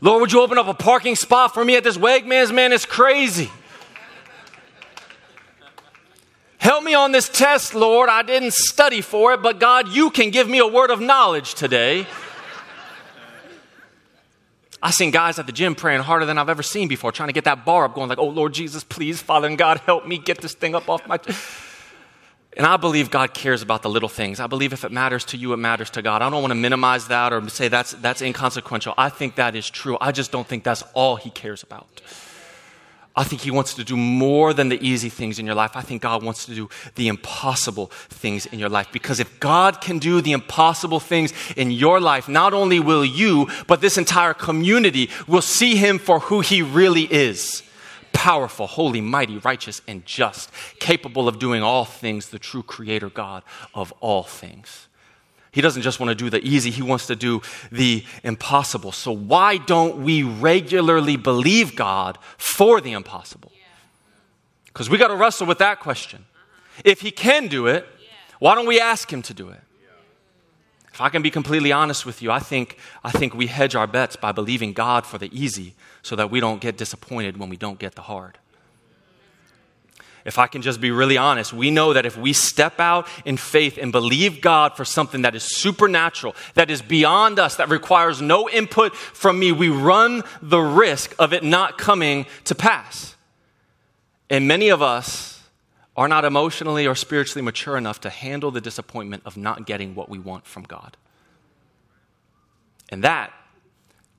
Lord, 0.00 0.20
would 0.20 0.32
you 0.32 0.40
open 0.40 0.58
up 0.58 0.66
a 0.66 0.74
parking 0.74 1.16
spot 1.16 1.54
for 1.54 1.64
me 1.64 1.76
at 1.76 1.84
this 1.84 1.96
Wegmans? 1.96 2.52
Man, 2.52 2.72
it's 2.72 2.84
crazy. 2.84 3.50
Help 6.68 6.84
me 6.84 6.92
on 6.92 7.12
this 7.12 7.30
test, 7.30 7.74
Lord. 7.74 8.10
I 8.10 8.20
didn't 8.20 8.52
study 8.52 9.00
for 9.00 9.32
it, 9.32 9.40
but 9.40 9.58
God, 9.58 9.88
you 9.88 10.10
can 10.10 10.28
give 10.28 10.50
me 10.50 10.58
a 10.58 10.66
word 10.66 10.90
of 10.90 11.00
knowledge 11.00 11.54
today. 11.54 12.06
I 14.82 14.90
seen 14.90 15.10
guys 15.10 15.38
at 15.38 15.46
the 15.46 15.52
gym 15.52 15.74
praying 15.74 16.02
harder 16.02 16.26
than 16.26 16.36
I've 16.36 16.50
ever 16.50 16.62
seen 16.62 16.86
before, 16.86 17.10
trying 17.10 17.30
to 17.30 17.32
get 17.32 17.44
that 17.44 17.64
bar 17.64 17.86
up, 17.86 17.94
going 17.94 18.10
like, 18.10 18.18
"Oh 18.18 18.28
Lord 18.28 18.52
Jesus, 18.52 18.84
please, 18.84 19.22
Father 19.22 19.48
and 19.48 19.56
God, 19.56 19.78
help 19.86 20.06
me 20.06 20.18
get 20.18 20.42
this 20.42 20.52
thing 20.52 20.74
up 20.74 20.90
off 20.90 21.06
my." 21.06 21.18
And 22.54 22.66
I 22.66 22.76
believe 22.76 23.10
God 23.10 23.32
cares 23.32 23.62
about 23.62 23.80
the 23.80 23.88
little 23.88 24.10
things. 24.10 24.38
I 24.38 24.46
believe 24.46 24.74
if 24.74 24.84
it 24.84 24.92
matters 24.92 25.24
to 25.26 25.38
you, 25.38 25.54
it 25.54 25.56
matters 25.56 25.88
to 25.92 26.02
God. 26.02 26.20
I 26.20 26.28
don't 26.28 26.42
want 26.42 26.50
to 26.50 26.54
minimize 26.54 27.08
that 27.08 27.32
or 27.32 27.48
say 27.48 27.68
that's 27.68 27.92
that's 27.92 28.20
inconsequential. 28.20 28.92
I 28.98 29.08
think 29.08 29.36
that 29.36 29.56
is 29.56 29.70
true. 29.70 29.96
I 30.02 30.12
just 30.12 30.30
don't 30.30 30.46
think 30.46 30.64
that's 30.64 30.84
all 30.92 31.16
He 31.16 31.30
cares 31.30 31.62
about. 31.62 32.02
I 33.18 33.24
think 33.24 33.42
He 33.42 33.50
wants 33.50 33.74
to 33.74 33.82
do 33.82 33.96
more 33.96 34.54
than 34.54 34.68
the 34.68 34.80
easy 34.80 35.08
things 35.08 35.40
in 35.40 35.44
your 35.44 35.56
life. 35.56 35.72
I 35.74 35.82
think 35.82 36.02
God 36.02 36.22
wants 36.22 36.46
to 36.46 36.54
do 36.54 36.68
the 36.94 37.08
impossible 37.08 37.86
things 38.08 38.46
in 38.46 38.60
your 38.60 38.68
life. 38.68 38.92
Because 38.92 39.18
if 39.18 39.40
God 39.40 39.80
can 39.80 39.98
do 39.98 40.20
the 40.20 40.30
impossible 40.30 41.00
things 41.00 41.32
in 41.56 41.72
your 41.72 41.98
life, 41.98 42.28
not 42.28 42.54
only 42.54 42.78
will 42.78 43.04
you, 43.04 43.48
but 43.66 43.80
this 43.80 43.98
entire 43.98 44.34
community 44.34 45.10
will 45.26 45.42
see 45.42 45.74
Him 45.74 45.98
for 45.98 46.20
who 46.20 46.40
He 46.40 46.62
really 46.62 47.12
is 47.12 47.64
powerful, 48.12 48.66
holy, 48.66 49.00
mighty, 49.00 49.38
righteous, 49.38 49.80
and 49.86 50.04
just, 50.06 50.50
capable 50.80 51.28
of 51.28 51.38
doing 51.38 51.62
all 51.62 51.84
things, 51.84 52.28
the 52.28 52.38
true 52.38 52.62
Creator 52.62 53.10
God 53.10 53.42
of 53.74 53.92
all 54.00 54.22
things. 54.24 54.87
He 55.58 55.62
doesn't 55.62 55.82
just 55.82 55.98
want 55.98 56.10
to 56.10 56.14
do 56.14 56.30
the 56.30 56.40
easy, 56.46 56.70
he 56.70 56.82
wants 56.82 57.08
to 57.08 57.16
do 57.16 57.42
the 57.72 58.04
impossible. 58.22 58.92
So, 58.92 59.10
why 59.10 59.56
don't 59.56 60.04
we 60.04 60.22
regularly 60.22 61.16
believe 61.16 61.74
God 61.74 62.16
for 62.36 62.80
the 62.80 62.92
impossible? 62.92 63.50
Because 64.66 64.88
we 64.88 64.98
got 64.98 65.08
to 65.08 65.16
wrestle 65.16 65.48
with 65.48 65.58
that 65.58 65.80
question. 65.80 66.26
Uh-huh. 66.32 66.82
If 66.84 67.00
he 67.00 67.10
can 67.10 67.48
do 67.48 67.66
it, 67.66 67.84
why 68.38 68.54
don't 68.54 68.68
we 68.68 68.78
ask 68.78 69.12
him 69.12 69.20
to 69.22 69.34
do 69.34 69.48
it? 69.48 69.60
If 70.92 71.00
I 71.00 71.08
can 71.08 71.22
be 71.22 71.30
completely 71.32 71.72
honest 71.72 72.06
with 72.06 72.22
you, 72.22 72.30
I 72.30 72.38
think, 72.38 72.78
I 73.02 73.10
think 73.10 73.34
we 73.34 73.48
hedge 73.48 73.74
our 73.74 73.88
bets 73.88 74.14
by 74.14 74.30
believing 74.30 74.72
God 74.72 75.06
for 75.06 75.18
the 75.18 75.28
easy 75.36 75.74
so 76.02 76.14
that 76.14 76.30
we 76.30 76.38
don't 76.38 76.60
get 76.60 76.76
disappointed 76.76 77.36
when 77.36 77.48
we 77.48 77.56
don't 77.56 77.80
get 77.80 77.96
the 77.96 78.02
hard 78.02 78.38
if 80.28 80.38
I 80.38 80.46
can 80.46 80.60
just 80.60 80.78
be 80.78 80.90
really 80.90 81.16
honest, 81.16 81.54
we 81.54 81.70
know 81.70 81.94
that 81.94 82.04
if 82.04 82.14
we 82.18 82.34
step 82.34 82.78
out 82.78 83.08
in 83.24 83.38
faith 83.38 83.78
and 83.78 83.90
believe 83.90 84.42
God 84.42 84.76
for 84.76 84.84
something 84.84 85.22
that 85.22 85.34
is 85.34 85.42
supernatural, 85.42 86.36
that 86.52 86.70
is 86.70 86.82
beyond 86.82 87.38
us, 87.38 87.56
that 87.56 87.70
requires 87.70 88.20
no 88.20 88.46
input 88.46 88.94
from 88.94 89.38
me, 89.38 89.52
we 89.52 89.70
run 89.70 90.22
the 90.42 90.60
risk 90.60 91.14
of 91.18 91.32
it 91.32 91.42
not 91.42 91.78
coming 91.78 92.26
to 92.44 92.54
pass. 92.54 93.16
And 94.28 94.46
many 94.46 94.68
of 94.68 94.82
us 94.82 95.42
are 95.96 96.08
not 96.08 96.26
emotionally 96.26 96.86
or 96.86 96.94
spiritually 96.94 97.42
mature 97.42 97.78
enough 97.78 97.98
to 98.02 98.10
handle 98.10 98.50
the 98.50 98.60
disappointment 98.60 99.22
of 99.24 99.38
not 99.38 99.64
getting 99.64 99.94
what 99.94 100.10
we 100.10 100.18
want 100.18 100.46
from 100.46 100.64
God. 100.64 100.98
And 102.90 103.02
that 103.02 103.32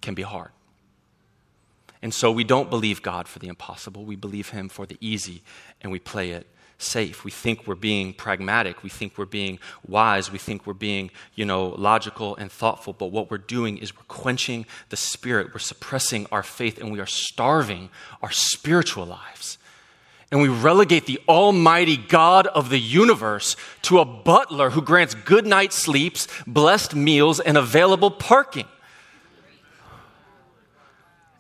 can 0.01 0.16
be 0.16 0.24
hard. 0.24 0.50
And 2.01 2.13
so 2.13 2.32
we 2.32 2.44
don't 2.44 2.70
believe 2.70 3.01
God 3.01 3.27
for 3.27 3.39
the 3.39 3.48
impossible. 3.48 4.06
We 4.06 4.15
believe 4.15 4.50
Him 4.50 4.70
for 4.70 4.86
the 4.86 4.98
easy, 5.01 5.44
and 5.82 5.91
we 5.91 6.00
play 6.00 6.32
it 6.32 6.48
safe. 6.82 7.25
We 7.25 7.32
think 7.32 7.68
we're 7.68 7.75
being 7.75 8.13
pragmatic. 8.13 8.84
We 8.84 8.89
think 8.89 9.18
we're 9.18 9.25
being 9.25 9.60
wise. 9.86 10.32
We 10.32 10.38
think 10.38 10.65
we're 10.65 10.74
being, 10.74 11.12
you 11.36 11.44
know, 11.44 11.68
logical 11.68 12.38
and 12.38 12.50
thoughtful. 12.50 12.94
But 12.94 13.08
what 13.08 13.29
we're 13.29 13.38
doing 13.38 13.77
is 13.77 13.94
we're 13.94 14.03
quenching 14.08 14.65
the 14.88 14.96
spirit. 14.96 15.53
We're 15.53 15.60
suppressing 15.60 16.25
our 16.32 16.41
faith, 16.41 16.79
and 16.79 16.89
we 16.89 17.01
are 17.01 17.06
starving 17.06 17.89
our 18.22 18.32
spiritual 18.32 19.06
lives. 19.06 19.58
and 20.32 20.41
we 20.41 20.48
relegate 20.48 21.06
the 21.06 21.20
almighty 21.27 21.98
God 21.98 22.46
of 22.48 22.70
the 22.70 22.79
universe 22.79 23.56
to 23.84 24.00
a 24.00 24.06
butler 24.06 24.70
who 24.70 24.82
grants 24.82 25.15
good 25.15 25.46
night 25.46 25.74
sleeps, 25.74 26.27
blessed 26.46 26.96
meals, 26.96 27.39
and 27.39 27.58
available 27.58 28.12
parking. 28.12 28.68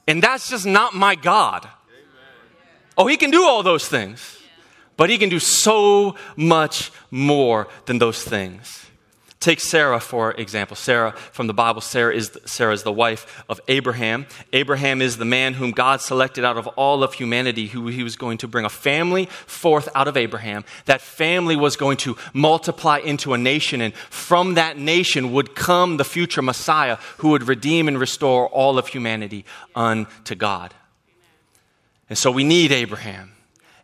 And 0.09 0.23
that's 0.23 0.49
just 0.49 0.65
not 0.65 0.95
my 0.95 1.13
God. 1.13 1.69
Oh, 2.97 3.05
he 3.05 3.15
can 3.15 3.29
do 3.29 3.43
all 3.43 3.61
those 3.61 3.87
things, 3.87 4.39
but 4.97 5.07
he 5.07 5.19
can 5.19 5.29
do 5.29 5.37
so 5.37 6.15
much 6.35 6.91
more 7.11 7.67
than 7.85 7.99
those 7.99 8.23
things. 8.23 8.88
Take 9.39 9.61
Sarah, 9.61 10.01
for 10.01 10.33
example. 10.33 10.75
Sarah, 10.75 11.13
from 11.13 11.47
the 11.47 11.53
Bible, 11.53 11.79
Sarah 11.79 12.13
is, 12.13 12.37
Sarah 12.45 12.73
is 12.73 12.83
the 12.83 12.91
wife 12.91 13.41
of 13.47 13.61
Abraham. 13.69 14.25
Abraham 14.51 15.01
is 15.01 15.15
the 15.15 15.23
man 15.23 15.53
whom 15.53 15.71
God 15.71 16.01
selected 16.01 16.43
out 16.43 16.57
of 16.57 16.67
all 16.67 17.03
of 17.03 17.13
humanity, 17.13 17.67
who 17.67 17.87
he 17.87 18.03
was 18.03 18.17
going 18.17 18.37
to 18.39 18.49
bring 18.49 18.65
a 18.65 18.69
family 18.69 19.27
forth 19.27 19.87
out 19.95 20.09
of 20.09 20.17
Abraham. 20.17 20.65
That 20.85 20.99
family 20.99 21.55
was 21.55 21.77
going 21.77 21.95
to 21.97 22.17
multiply 22.33 22.97
into 22.97 23.33
a 23.33 23.37
nation, 23.37 23.79
and 23.79 23.93
from 23.93 24.55
that 24.55 24.77
nation 24.77 25.31
would 25.31 25.55
come 25.55 25.95
the 25.95 26.03
future 26.03 26.41
Messiah 26.41 26.97
who 27.19 27.29
would 27.29 27.47
redeem 27.47 27.87
and 27.87 27.97
restore 27.97 28.49
all 28.49 28.77
of 28.77 28.87
humanity 28.87 29.45
unto 29.73 30.35
God. 30.35 30.73
And 32.09 32.17
so 32.17 32.29
we 32.29 32.43
need 32.43 32.73
Abraham, 32.73 33.31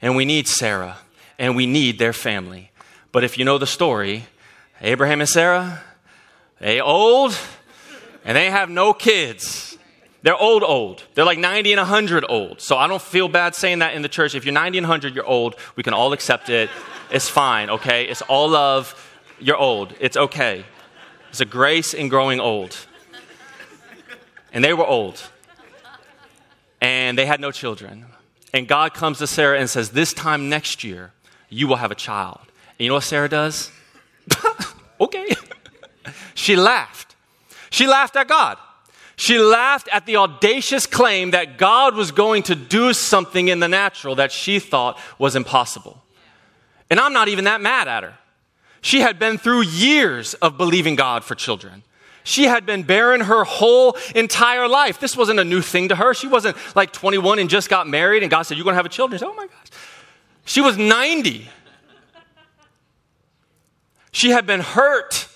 and 0.02 0.18
we 0.18 0.26
need 0.26 0.50
Sarah, 0.50 0.98
and 1.40 1.56
we 1.56 1.66
need 1.66 1.98
their 1.98 2.12
family. 2.12 2.72
But 3.14 3.24
if 3.24 3.38
you 3.38 3.46
know 3.46 3.58
the 3.58 3.66
story, 3.66 4.26
Abraham 4.82 5.22
and 5.22 5.30
Sarah, 5.30 5.82
they 6.60 6.82
old 6.82 7.38
and 8.24 8.36
they 8.36 8.50
have 8.50 8.70
no 8.70 8.94
kids. 8.94 9.78
They're 10.24 10.36
old, 10.36 10.64
old. 10.64 11.04
They're 11.14 11.26
like 11.26 11.38
90 11.38 11.74
and 11.74 11.80
100 11.80 12.26
old. 12.28 12.60
So 12.60 12.78
I 12.78 12.88
don't 12.88 13.02
feel 13.02 13.28
bad 13.28 13.54
saying 13.54 13.80
that 13.80 13.94
in 13.94 14.02
the 14.02 14.10
church. 14.10 14.34
If 14.34 14.44
you're 14.44 14.54
90 14.54 14.80
and 14.80 14.88
100, 14.88 15.14
you're 15.14 15.26
old. 15.26 15.56
We 15.76 15.84
can 15.84 15.94
all 15.94 16.14
accept 16.14 16.50
it. 16.50 16.72
It's 17.12 17.30
fine, 17.30 17.70
okay? 17.70 18.06
It's 18.06 18.24
all 18.24 18.50
love. 18.50 18.96
You're 19.40 19.58
old. 19.58 19.94
It's 20.00 20.18
okay. 20.18 20.66
It's 21.30 21.42
a 21.42 21.46
grace 21.46 21.94
in 21.94 22.10
growing 22.10 22.40
old. 22.40 22.76
And 24.52 24.64
they 24.64 24.74
were 24.74 24.86
old. 24.86 25.22
And 26.82 27.18
they 27.18 27.28
had 27.28 27.40
no 27.40 27.52
children. 27.52 28.08
And 28.52 28.68
God 28.68 28.96
comes 28.96 29.20
to 29.20 29.28
Sarah 29.28 29.60
and 29.60 29.70
says, 29.70 29.92
This 29.92 30.12
time 30.12 30.50
next 30.50 30.84
year, 30.84 31.12
you 31.50 31.68
will 31.68 31.76
have 31.76 31.92
a 31.92 31.96
child. 31.96 32.40
And 32.42 32.86
you 32.86 32.88
know 32.88 32.96
what 32.96 33.04
Sarah 33.04 33.30
does? 33.30 33.70
okay. 35.00 35.28
she 36.34 36.56
laughed. 36.56 37.16
She 37.70 37.88
laughed 37.88 38.16
at 38.16 38.28
God. 38.28 38.58
She 39.18 39.40
laughed 39.40 39.88
at 39.92 40.06
the 40.06 40.18
audacious 40.18 40.86
claim 40.86 41.32
that 41.32 41.58
God 41.58 41.96
was 41.96 42.12
going 42.12 42.44
to 42.44 42.56
do 42.56 42.94
something 42.94 43.48
in 43.48 43.60
the 43.60 43.68
natural 43.68 44.16
that 44.16 44.32
she 44.32 44.60
thought 44.60 45.00
was 45.18 45.36
impossible. 45.36 46.04
And 46.90 47.00
I'm 47.00 47.14
not 47.14 47.28
even 47.30 47.46
that 47.46 47.62
mad 47.62 47.88
at 47.88 48.04
her. 48.04 48.18
She 48.82 49.00
had 49.00 49.18
been 49.18 49.38
through 49.38 49.62
years 49.62 50.36
of 50.36 50.58
believing 50.58 50.96
God 50.96 51.24
for 51.24 51.34
children. 51.34 51.84
She 52.24 52.44
had 52.44 52.66
been 52.66 52.84
barren 52.84 53.22
her 53.22 53.44
whole 53.44 53.98
entire 54.16 54.68
life. 54.68 55.00
This 55.00 55.16
wasn't 55.16 55.40
a 55.40 55.44
new 55.44 55.62
thing 55.62 55.90
to 55.90 55.96
her. 55.96 56.14
She 56.14 56.28
wasn't 56.28 56.58
like 56.76 56.92
21 56.92 57.40
and 57.40 57.50
just 57.50 57.70
got 57.70 57.88
married 57.88 58.24
and 58.24 58.30
God 58.30 58.44
said, 58.44 58.58
You're 58.58 58.64
going 58.64 58.74
to 58.74 58.78
have 58.78 58.86
a 58.86 58.90
child. 58.90 59.12
She 59.12 59.20
said, 59.20 59.28
Oh 59.28 59.34
my 59.34 59.46
gosh. 59.46 59.68
She 60.44 60.62
was 60.62 60.78
90 60.78 61.48
she 64.16 64.30
had 64.30 64.46
been 64.46 64.62
hurt 64.62 65.28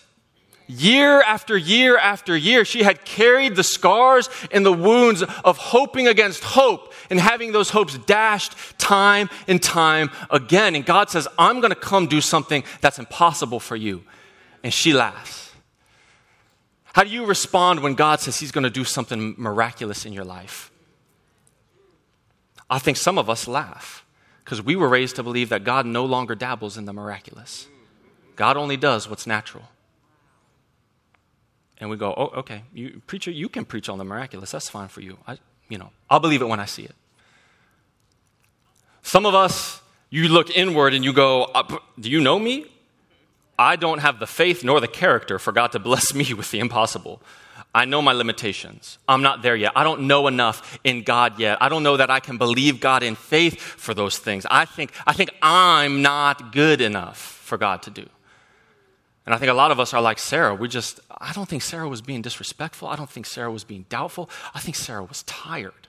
year 0.65 1.21
after 1.21 1.57
year 1.57 1.97
after 1.97 2.37
year. 2.37 2.63
She 2.63 2.83
had 2.83 3.03
carried 3.03 3.57
the 3.57 3.63
scars 3.63 4.29
and 4.51 4.65
the 4.65 4.71
wounds 4.71 5.21
of 5.21 5.57
hoping 5.57 6.07
against 6.07 6.45
hope 6.45 6.93
and 7.09 7.19
having 7.19 7.51
those 7.51 7.71
hopes 7.71 7.97
dashed 7.97 8.55
time 8.77 9.29
and 9.49 9.61
time 9.61 10.09
again. 10.29 10.75
And 10.75 10.85
God 10.85 11.09
says, 11.09 11.27
I'm 11.37 11.59
going 11.59 11.71
to 11.71 11.79
come 11.79 12.07
do 12.07 12.21
something 12.21 12.63
that's 12.79 12.99
impossible 12.99 13.59
for 13.59 13.75
you. 13.75 14.01
And 14.63 14.73
she 14.73 14.93
laughs. 14.93 15.51
How 16.93 17.03
do 17.03 17.09
you 17.09 17.25
respond 17.25 17.81
when 17.81 17.95
God 17.95 18.21
says 18.21 18.39
He's 18.39 18.53
going 18.53 18.63
to 18.63 18.69
do 18.69 18.85
something 18.85 19.35
miraculous 19.37 20.05
in 20.05 20.13
your 20.13 20.23
life? 20.23 20.71
I 22.69 22.79
think 22.79 22.95
some 22.95 23.17
of 23.17 23.29
us 23.29 23.45
laugh 23.45 24.05
because 24.45 24.61
we 24.61 24.77
were 24.77 24.87
raised 24.87 25.17
to 25.17 25.23
believe 25.23 25.49
that 25.49 25.65
God 25.65 25.85
no 25.85 26.05
longer 26.05 26.33
dabbles 26.33 26.77
in 26.77 26.85
the 26.85 26.93
miraculous. 26.93 27.67
God 28.39 28.55
only 28.55 28.77
does 28.77 29.09
what's 29.09 29.27
natural. 29.27 29.65
And 31.77 31.89
we 31.89 31.97
go, 31.97 32.13
oh, 32.15 32.39
okay, 32.39 32.63
you, 32.73 33.01
preacher, 33.05 33.31
you 33.31 33.49
can 33.49 33.65
preach 33.65 33.89
on 33.89 33.97
the 33.97 34.05
miraculous. 34.05 34.51
That's 34.51 34.69
fine 34.69 34.87
for 34.87 35.01
you. 35.01 35.17
I, 35.27 35.37
you 35.67 35.77
know, 35.77 35.89
I'll 36.09 36.21
believe 36.21 36.41
it 36.41 36.47
when 36.47 36.61
I 36.61 36.63
see 36.63 36.83
it. 36.83 36.95
Some 39.01 39.25
of 39.25 39.35
us, 39.35 39.81
you 40.09 40.29
look 40.29 40.55
inward 40.55 40.93
and 40.93 41.03
you 41.03 41.11
go, 41.11 41.43
uh, 41.53 41.79
do 41.99 42.09
you 42.09 42.21
know 42.21 42.39
me? 42.39 42.65
I 43.57 43.75
don't 43.75 43.99
have 43.99 44.19
the 44.19 44.27
faith 44.27 44.63
nor 44.63 44.79
the 44.79 44.87
character 44.87 45.37
for 45.37 45.51
God 45.51 45.73
to 45.73 45.79
bless 45.79 46.13
me 46.19 46.33
with 46.33 46.49
the 46.49 46.59
impossible. 46.59 47.21
I 47.75 47.83
know 47.83 48.01
my 48.01 48.13
limitations. 48.13 48.99
I'm 49.05 49.21
not 49.21 49.41
there 49.41 49.57
yet. 49.57 49.73
I 49.75 49.83
don't 49.83 50.03
know 50.03 50.27
enough 50.27 50.79
in 50.85 51.03
God 51.03 51.39
yet. 51.39 51.57
I 51.59 51.67
don't 51.67 51.83
know 51.83 51.97
that 51.97 52.09
I 52.09 52.21
can 52.21 52.37
believe 52.37 52.79
God 52.79 53.03
in 53.03 53.15
faith 53.15 53.59
for 53.59 53.93
those 53.93 54.17
things. 54.17 54.45
I 54.49 54.63
think, 54.63 54.93
I 55.05 55.11
think 55.11 55.31
I'm 55.41 56.01
not 56.01 56.53
good 56.53 56.79
enough 56.79 57.17
for 57.17 57.57
God 57.57 57.81
to 57.83 57.91
do. 57.91 58.07
And 59.29 59.35
I 59.35 59.37
think 59.37 59.51
a 59.51 59.53
lot 59.53 59.69
of 59.69 59.79
us 59.79 59.93
are 59.93 60.01
like 60.01 60.17
Sarah. 60.17 60.55
We 60.55 60.67
just, 60.67 60.99
I 61.21 61.33
don't 61.33 61.47
think 61.47 61.61
Sarah 61.61 61.87
was 61.87 62.01
being 62.01 62.23
disrespectful. 62.23 62.87
I 62.87 62.95
don't 62.95 63.11
think 63.11 63.27
Sarah 63.27 63.51
was 63.51 63.63
being 63.63 63.85
doubtful. 63.87 64.27
I 64.55 64.59
think 64.59 64.75
Sarah 64.75 65.03
was 65.03 65.21
tired. 65.21 65.87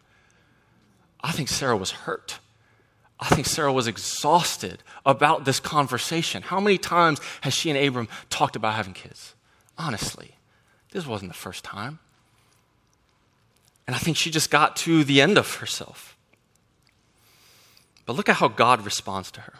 I 1.23 1.33
think 1.33 1.49
Sarah 1.49 1.79
was 1.79 1.91
hurt. 1.91 2.39
I 3.19 3.31
think 3.31 3.47
Sarah 3.47 3.73
was 3.73 3.87
exhausted 3.87 4.83
about 5.07 5.47
this 5.47 5.59
conversation. 5.59 6.43
How 6.43 6.61
many 6.61 6.77
times 6.77 7.19
has 7.41 7.55
she 7.55 7.71
and 7.71 7.79
Abram 7.79 8.09
talked 8.29 8.57
about 8.57 8.75
having 8.75 8.93
kids? 8.93 9.35
Honestly, 9.79 10.33
this 10.93 11.07
wasn't 11.07 11.31
the 11.31 11.39
first 11.39 11.65
time. 11.65 11.99
And 13.87 13.97
I 13.97 13.99
think 14.01 14.19
she 14.19 14.31
just 14.31 14.51
got 14.51 14.77
to 14.77 15.03
the 15.03 15.23
end 15.23 15.39
of 15.39 15.55
herself. 15.55 16.15
But 18.05 18.17
look 18.17 18.29
at 18.29 18.37
how 18.37 18.49
God 18.49 18.85
responds 18.85 19.31
to 19.31 19.41
her. 19.41 19.55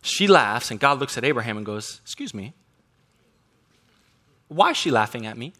She 0.00 0.26
laughs, 0.26 0.70
and 0.70 0.80
God 0.80 0.98
looks 0.98 1.18
at 1.18 1.26
Abraham 1.26 1.58
and 1.58 1.66
goes, 1.66 2.00
Excuse 2.06 2.32
me, 2.32 2.54
why 4.50 4.70
is 4.70 4.76
she 4.76 4.90
laughing 4.90 5.26
at 5.26 5.38
me? 5.38 5.52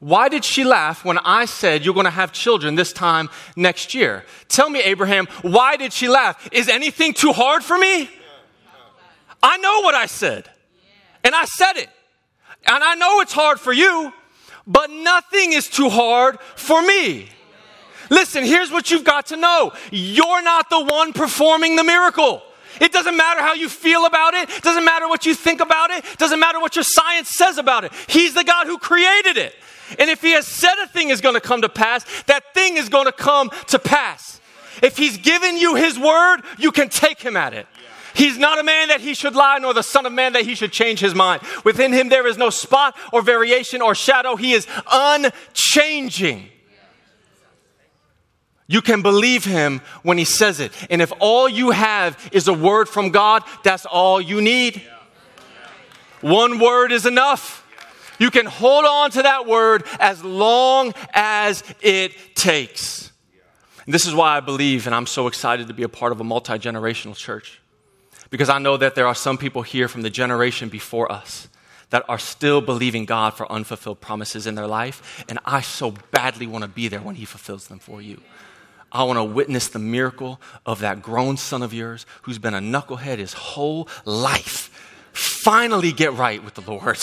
Why 0.00 0.28
did 0.28 0.44
she 0.44 0.64
laugh 0.64 1.04
when 1.04 1.18
I 1.18 1.44
said 1.44 1.84
you're 1.84 1.94
going 1.94 2.04
to 2.04 2.10
have 2.10 2.32
children 2.32 2.74
this 2.74 2.92
time 2.92 3.28
next 3.54 3.94
year? 3.94 4.24
Tell 4.48 4.68
me, 4.68 4.80
Abraham, 4.80 5.26
why 5.42 5.76
did 5.76 5.92
she 5.92 6.08
laugh? 6.08 6.48
Is 6.50 6.68
anything 6.68 7.12
too 7.12 7.32
hard 7.32 7.62
for 7.62 7.78
me? 7.78 8.10
I 9.40 9.58
know 9.58 9.82
what 9.82 9.94
I 9.94 10.06
said, 10.06 10.50
and 11.22 11.34
I 11.34 11.44
said 11.44 11.74
it. 11.76 11.88
And 12.66 12.82
I 12.82 12.94
know 12.94 13.20
it's 13.20 13.32
hard 13.32 13.60
for 13.60 13.72
you, 13.72 14.12
but 14.66 14.90
nothing 14.90 15.52
is 15.52 15.68
too 15.68 15.88
hard 15.88 16.40
for 16.56 16.82
me. 16.82 17.28
Listen, 18.10 18.42
here's 18.42 18.72
what 18.72 18.90
you've 18.90 19.04
got 19.04 19.26
to 19.26 19.36
know 19.36 19.72
you're 19.92 20.42
not 20.42 20.68
the 20.70 20.80
one 20.84 21.12
performing 21.12 21.76
the 21.76 21.84
miracle. 21.84 22.42
It 22.80 22.92
doesn't 22.92 23.16
matter 23.16 23.40
how 23.40 23.54
you 23.54 23.68
feel 23.68 24.06
about 24.06 24.34
it. 24.34 24.50
It 24.50 24.62
doesn't 24.62 24.84
matter 24.84 25.08
what 25.08 25.26
you 25.26 25.34
think 25.34 25.60
about 25.60 25.90
it. 25.90 26.04
It 26.04 26.18
doesn't 26.18 26.38
matter 26.38 26.60
what 26.60 26.76
your 26.76 26.84
science 26.84 27.30
says 27.30 27.58
about 27.58 27.84
it. 27.84 27.92
He's 28.08 28.34
the 28.34 28.44
God 28.44 28.66
who 28.66 28.78
created 28.78 29.36
it. 29.36 29.54
And 29.98 30.08
if 30.08 30.20
he 30.20 30.32
has 30.32 30.46
said 30.46 30.74
a 30.82 30.86
thing 30.86 31.08
is 31.08 31.20
going 31.20 31.34
to 31.34 31.40
come 31.40 31.62
to 31.62 31.68
pass, 31.68 32.04
that 32.24 32.54
thing 32.54 32.76
is 32.76 32.88
going 32.88 33.06
to 33.06 33.12
come 33.12 33.50
to 33.68 33.78
pass. 33.78 34.40
If 34.82 34.96
he's 34.96 35.18
given 35.18 35.56
you 35.56 35.74
his 35.74 35.98
word, 35.98 36.42
you 36.58 36.72
can 36.72 36.88
take 36.88 37.20
him 37.20 37.36
at 37.36 37.54
it. 37.54 37.66
He's 38.14 38.38
not 38.38 38.58
a 38.58 38.62
man 38.62 38.88
that 38.88 39.00
he 39.00 39.14
should 39.14 39.34
lie, 39.34 39.58
nor 39.58 39.72
the 39.74 39.82
son 39.82 40.06
of 40.06 40.12
man 40.12 40.32
that 40.32 40.44
he 40.44 40.54
should 40.54 40.72
change 40.72 41.00
his 41.00 41.14
mind. 41.14 41.42
Within 41.64 41.92
him 41.92 42.08
there 42.08 42.26
is 42.26 42.36
no 42.36 42.50
spot 42.50 42.96
or 43.12 43.22
variation 43.22 43.82
or 43.82 43.94
shadow. 43.94 44.36
He 44.36 44.52
is 44.52 44.66
unchanging. 44.90 46.48
You 48.70 48.82
can 48.82 49.02
believe 49.02 49.44
him 49.44 49.80
when 50.04 50.16
he 50.16 50.24
says 50.24 50.60
it. 50.60 50.70
And 50.90 51.02
if 51.02 51.12
all 51.18 51.48
you 51.48 51.72
have 51.72 52.16
is 52.30 52.46
a 52.46 52.52
word 52.52 52.88
from 52.88 53.10
God, 53.10 53.42
that's 53.64 53.84
all 53.84 54.20
you 54.20 54.40
need. 54.40 54.80
One 56.20 56.60
word 56.60 56.92
is 56.92 57.04
enough. 57.04 57.66
You 58.20 58.30
can 58.30 58.46
hold 58.46 58.84
on 58.84 59.10
to 59.10 59.22
that 59.22 59.48
word 59.48 59.82
as 59.98 60.22
long 60.22 60.94
as 61.12 61.64
it 61.80 62.36
takes. 62.36 63.10
And 63.86 63.92
this 63.92 64.06
is 64.06 64.14
why 64.14 64.36
I 64.36 64.40
believe, 64.40 64.86
and 64.86 64.94
I'm 64.94 65.06
so 65.06 65.26
excited 65.26 65.66
to 65.66 65.74
be 65.74 65.82
a 65.82 65.88
part 65.88 66.12
of 66.12 66.20
a 66.20 66.24
multi 66.24 66.52
generational 66.52 67.16
church. 67.16 67.60
Because 68.30 68.48
I 68.48 68.60
know 68.60 68.76
that 68.76 68.94
there 68.94 69.08
are 69.08 69.16
some 69.16 69.36
people 69.36 69.62
here 69.62 69.88
from 69.88 70.02
the 70.02 70.10
generation 70.10 70.68
before 70.68 71.10
us 71.10 71.48
that 71.88 72.04
are 72.08 72.20
still 72.20 72.60
believing 72.60 73.04
God 73.04 73.34
for 73.34 73.50
unfulfilled 73.50 74.00
promises 74.00 74.46
in 74.46 74.54
their 74.54 74.68
life. 74.68 75.24
And 75.28 75.40
I 75.44 75.60
so 75.60 75.92
badly 76.12 76.46
want 76.46 76.62
to 76.62 76.68
be 76.68 76.86
there 76.86 77.00
when 77.00 77.16
He 77.16 77.24
fulfills 77.24 77.66
them 77.66 77.80
for 77.80 78.00
you. 78.00 78.20
I 78.92 79.04
want 79.04 79.18
to 79.18 79.24
witness 79.24 79.68
the 79.68 79.78
miracle 79.78 80.40
of 80.66 80.80
that 80.80 81.02
grown 81.02 81.36
son 81.36 81.62
of 81.62 81.72
yours 81.72 82.06
who's 82.22 82.38
been 82.38 82.54
a 82.54 82.60
knucklehead 82.60 83.18
his 83.18 83.32
whole 83.32 83.88
life 84.04 84.70
finally 85.12 85.92
get 85.92 86.12
right 86.14 86.42
with 86.44 86.54
the 86.54 86.70
Lord. 86.70 86.98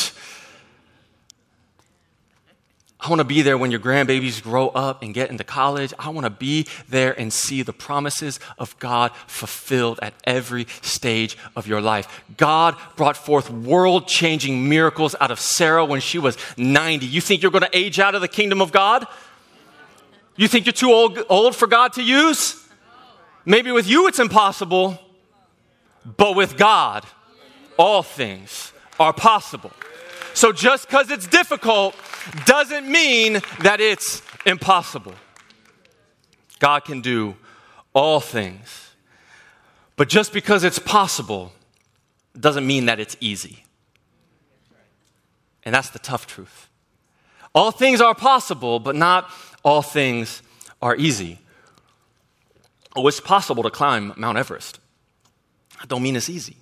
I 2.99 3.09
want 3.09 3.19
to 3.19 3.25
be 3.25 3.43
there 3.43 3.59
when 3.59 3.69
your 3.69 3.79
grandbabies 3.79 4.41
grow 4.41 4.69
up 4.69 5.03
and 5.03 5.13
get 5.13 5.29
into 5.29 5.43
college. 5.43 5.93
I 5.99 6.09
want 6.09 6.25
to 6.25 6.31
be 6.31 6.65
there 6.89 7.17
and 7.17 7.31
see 7.31 7.61
the 7.61 7.71
promises 7.71 8.39
of 8.57 8.77
God 8.79 9.11
fulfilled 9.27 9.99
at 10.01 10.15
every 10.23 10.65
stage 10.81 11.37
of 11.55 11.67
your 11.67 11.79
life. 11.79 12.23
God 12.37 12.75
brought 12.95 13.15
forth 13.15 13.51
world 13.51 14.07
changing 14.07 14.67
miracles 14.67 15.15
out 15.21 15.29
of 15.29 15.39
Sarah 15.39 15.85
when 15.85 16.01
she 16.01 16.17
was 16.17 16.37
90. 16.57 17.05
You 17.05 17.21
think 17.21 17.43
you're 17.43 17.51
going 17.51 17.63
to 17.63 17.77
age 17.77 17.99
out 17.99 18.15
of 18.15 18.21
the 18.21 18.27
kingdom 18.27 18.61
of 18.61 18.71
God? 18.71 19.05
You 20.37 20.47
think 20.47 20.65
you're 20.65 20.73
too 20.73 20.91
old, 20.91 21.19
old 21.29 21.55
for 21.55 21.67
God 21.67 21.93
to 21.93 22.03
use? 22.03 22.63
Maybe 23.43 23.71
with 23.71 23.87
you 23.87 24.07
it's 24.07 24.19
impossible, 24.19 24.99
but 26.17 26.35
with 26.35 26.57
God, 26.57 27.05
all 27.77 28.03
things 28.03 28.71
are 28.99 29.13
possible. 29.13 29.71
So 30.33 30.51
just 30.51 30.87
because 30.87 31.09
it's 31.09 31.27
difficult 31.27 31.95
doesn't 32.45 32.87
mean 32.87 33.41
that 33.61 33.81
it's 33.81 34.21
impossible. 34.45 35.15
God 36.59 36.85
can 36.85 37.01
do 37.01 37.35
all 37.93 38.19
things. 38.19 38.91
But 39.95 40.09
just 40.09 40.31
because 40.31 40.63
it's 40.63 40.79
possible 40.79 41.51
doesn't 42.39 42.67
mean 42.67 42.85
that 42.85 42.99
it's 42.99 43.17
easy. 43.19 43.63
And 45.63 45.73
that's 45.73 45.89
the 45.89 45.99
tough 45.99 46.27
truth. 46.27 46.69
All 47.55 47.71
things 47.71 47.99
are 47.99 48.13
possible, 48.13 48.79
but 48.79 48.95
not 48.95 49.31
all 49.67 49.81
things 49.81 50.41
are 50.81 50.95
easy. 50.95 51.39
Oh, 52.95 53.05
it's 53.05 53.19
possible 53.19 53.63
to 53.63 53.69
climb 53.69 54.13
Mount 54.15 54.37
Everest. 54.37 54.79
I 55.81 55.85
don't 55.87 56.01
mean 56.01 56.15
it's 56.15 56.29
easy. 56.29 56.55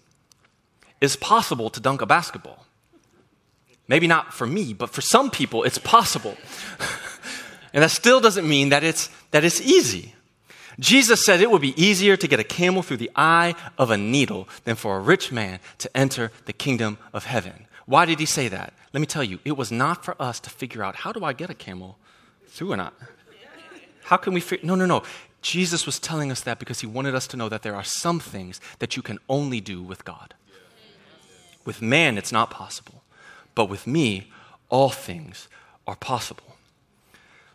It's 0.99 1.15
possible 1.15 1.69
to 1.69 1.79
dunk 1.79 2.01
a 2.01 2.07
basketball. 2.07 2.65
Maybe 3.87 4.07
not 4.07 4.33
for 4.33 4.47
me, 4.47 4.73
but 4.73 4.89
for 4.89 5.01
some 5.01 5.29
people, 5.29 5.61
it's 5.61 5.77
possible. 5.77 6.35
and 7.73 7.83
that 7.83 7.91
still 7.91 8.19
doesn't 8.19 8.49
mean 8.49 8.69
that 8.69 8.83
it's, 8.83 9.11
that 9.29 9.43
it's 9.43 9.61
easy. 9.61 10.15
Jesus 10.79 11.23
said 11.23 11.41
it 11.41 11.51
would 11.51 11.61
be 11.61 11.79
easier 11.79 12.17
to 12.17 12.27
get 12.27 12.39
a 12.39 12.43
camel 12.43 12.81
through 12.81 12.97
the 12.97 13.11
eye 13.15 13.53
of 13.77 13.91
a 13.91 13.97
needle 13.97 14.49
than 14.63 14.75
for 14.75 14.97
a 14.97 14.99
rich 14.99 15.31
man 15.31 15.59
to 15.77 15.95
enter 15.95 16.31
the 16.45 16.53
kingdom 16.53 16.97
of 17.13 17.25
heaven. 17.25 17.67
Why 17.85 18.05
did 18.05 18.19
he 18.19 18.25
say 18.25 18.47
that? 18.47 18.73
Let 18.93 18.99
me 18.99 19.05
tell 19.05 19.23
you, 19.23 19.37
it 19.45 19.55
was 19.55 19.71
not 19.71 20.03
for 20.03 20.19
us 20.19 20.39
to 20.39 20.49
figure 20.49 20.81
out 20.81 20.95
how 20.95 21.11
do 21.11 21.23
I 21.23 21.33
get 21.33 21.51
a 21.51 21.53
camel 21.53 21.99
through 22.55 22.71
or 22.71 22.77
not? 22.77 22.93
How 24.05 24.17
can 24.17 24.33
we? 24.33 24.43
No, 24.63 24.75
no, 24.75 24.85
no. 24.85 25.03
Jesus 25.41 25.85
was 25.85 25.99
telling 25.99 26.31
us 26.31 26.41
that 26.41 26.57
because 26.57 26.79
he 26.79 26.87
wanted 26.87 27.13
us 27.13 27.27
to 27.27 27.37
know 27.37 27.49
that 27.49 27.61
there 27.61 27.75
are 27.75 27.83
some 27.83 28.19
things 28.19 28.59
that 28.79 28.95
you 28.95 29.03
can 29.03 29.19
only 29.29 29.61
do 29.61 29.83
with 29.83 30.05
God. 30.05 30.33
With 31.65 31.81
man, 31.81 32.17
it's 32.17 32.31
not 32.31 32.49
possible. 32.49 33.03
But 33.53 33.65
with 33.65 33.85
me, 33.85 34.31
all 34.69 34.89
things 34.89 35.47
are 35.85 35.95
possible. 35.95 36.55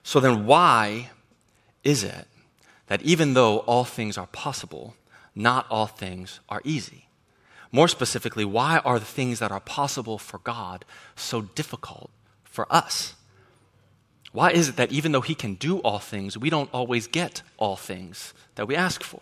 So 0.02 0.20
then, 0.20 0.46
why 0.46 1.10
is 1.82 2.04
it 2.04 2.26
that 2.86 3.02
even 3.02 3.34
though 3.34 3.58
all 3.60 3.84
things 3.84 4.18
are 4.18 4.26
possible, 4.26 4.94
not 5.34 5.66
all 5.70 5.86
things 5.86 6.40
are 6.48 6.62
easy? 6.64 7.06
More 7.72 7.88
specifically, 7.88 8.44
why 8.44 8.78
are 8.78 8.98
the 8.98 9.04
things 9.04 9.38
that 9.38 9.52
are 9.52 9.60
possible 9.60 10.18
for 10.18 10.38
God 10.38 10.84
so 11.14 11.42
difficult 11.42 12.10
for 12.44 12.66
us? 12.72 13.14
Why 14.32 14.50
is 14.50 14.68
it 14.68 14.76
that 14.76 14.92
even 14.92 15.12
though 15.12 15.20
He 15.20 15.34
can 15.34 15.54
do 15.54 15.78
all 15.78 15.98
things, 15.98 16.38
we 16.38 16.50
don't 16.50 16.70
always 16.72 17.06
get 17.06 17.42
all 17.56 17.76
things 17.76 18.32
that 18.54 18.68
we 18.68 18.76
ask 18.76 19.02
for? 19.02 19.20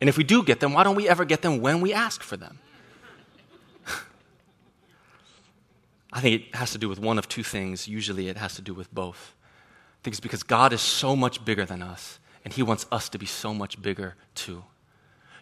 And 0.00 0.08
if 0.08 0.16
we 0.18 0.24
do 0.24 0.42
get 0.42 0.60
them, 0.60 0.72
why 0.72 0.82
don't 0.84 0.96
we 0.96 1.08
ever 1.08 1.24
get 1.24 1.42
them 1.42 1.60
when 1.60 1.80
we 1.80 1.92
ask 1.92 2.22
for 2.22 2.36
them? 2.36 2.58
I 6.12 6.20
think 6.20 6.42
it 6.42 6.54
has 6.54 6.72
to 6.72 6.78
do 6.78 6.88
with 6.88 6.98
one 6.98 7.18
of 7.18 7.28
two 7.28 7.44
things. 7.44 7.86
Usually 7.86 8.28
it 8.28 8.36
has 8.36 8.56
to 8.56 8.62
do 8.62 8.74
with 8.74 8.92
both. 8.92 9.34
I 10.00 10.02
think 10.02 10.14
it's 10.14 10.20
because 10.20 10.42
God 10.42 10.72
is 10.72 10.80
so 10.80 11.14
much 11.14 11.44
bigger 11.44 11.64
than 11.64 11.82
us, 11.82 12.18
and 12.44 12.52
He 12.52 12.62
wants 12.62 12.86
us 12.90 13.08
to 13.10 13.18
be 13.18 13.26
so 13.26 13.54
much 13.54 13.80
bigger 13.80 14.16
too. 14.34 14.64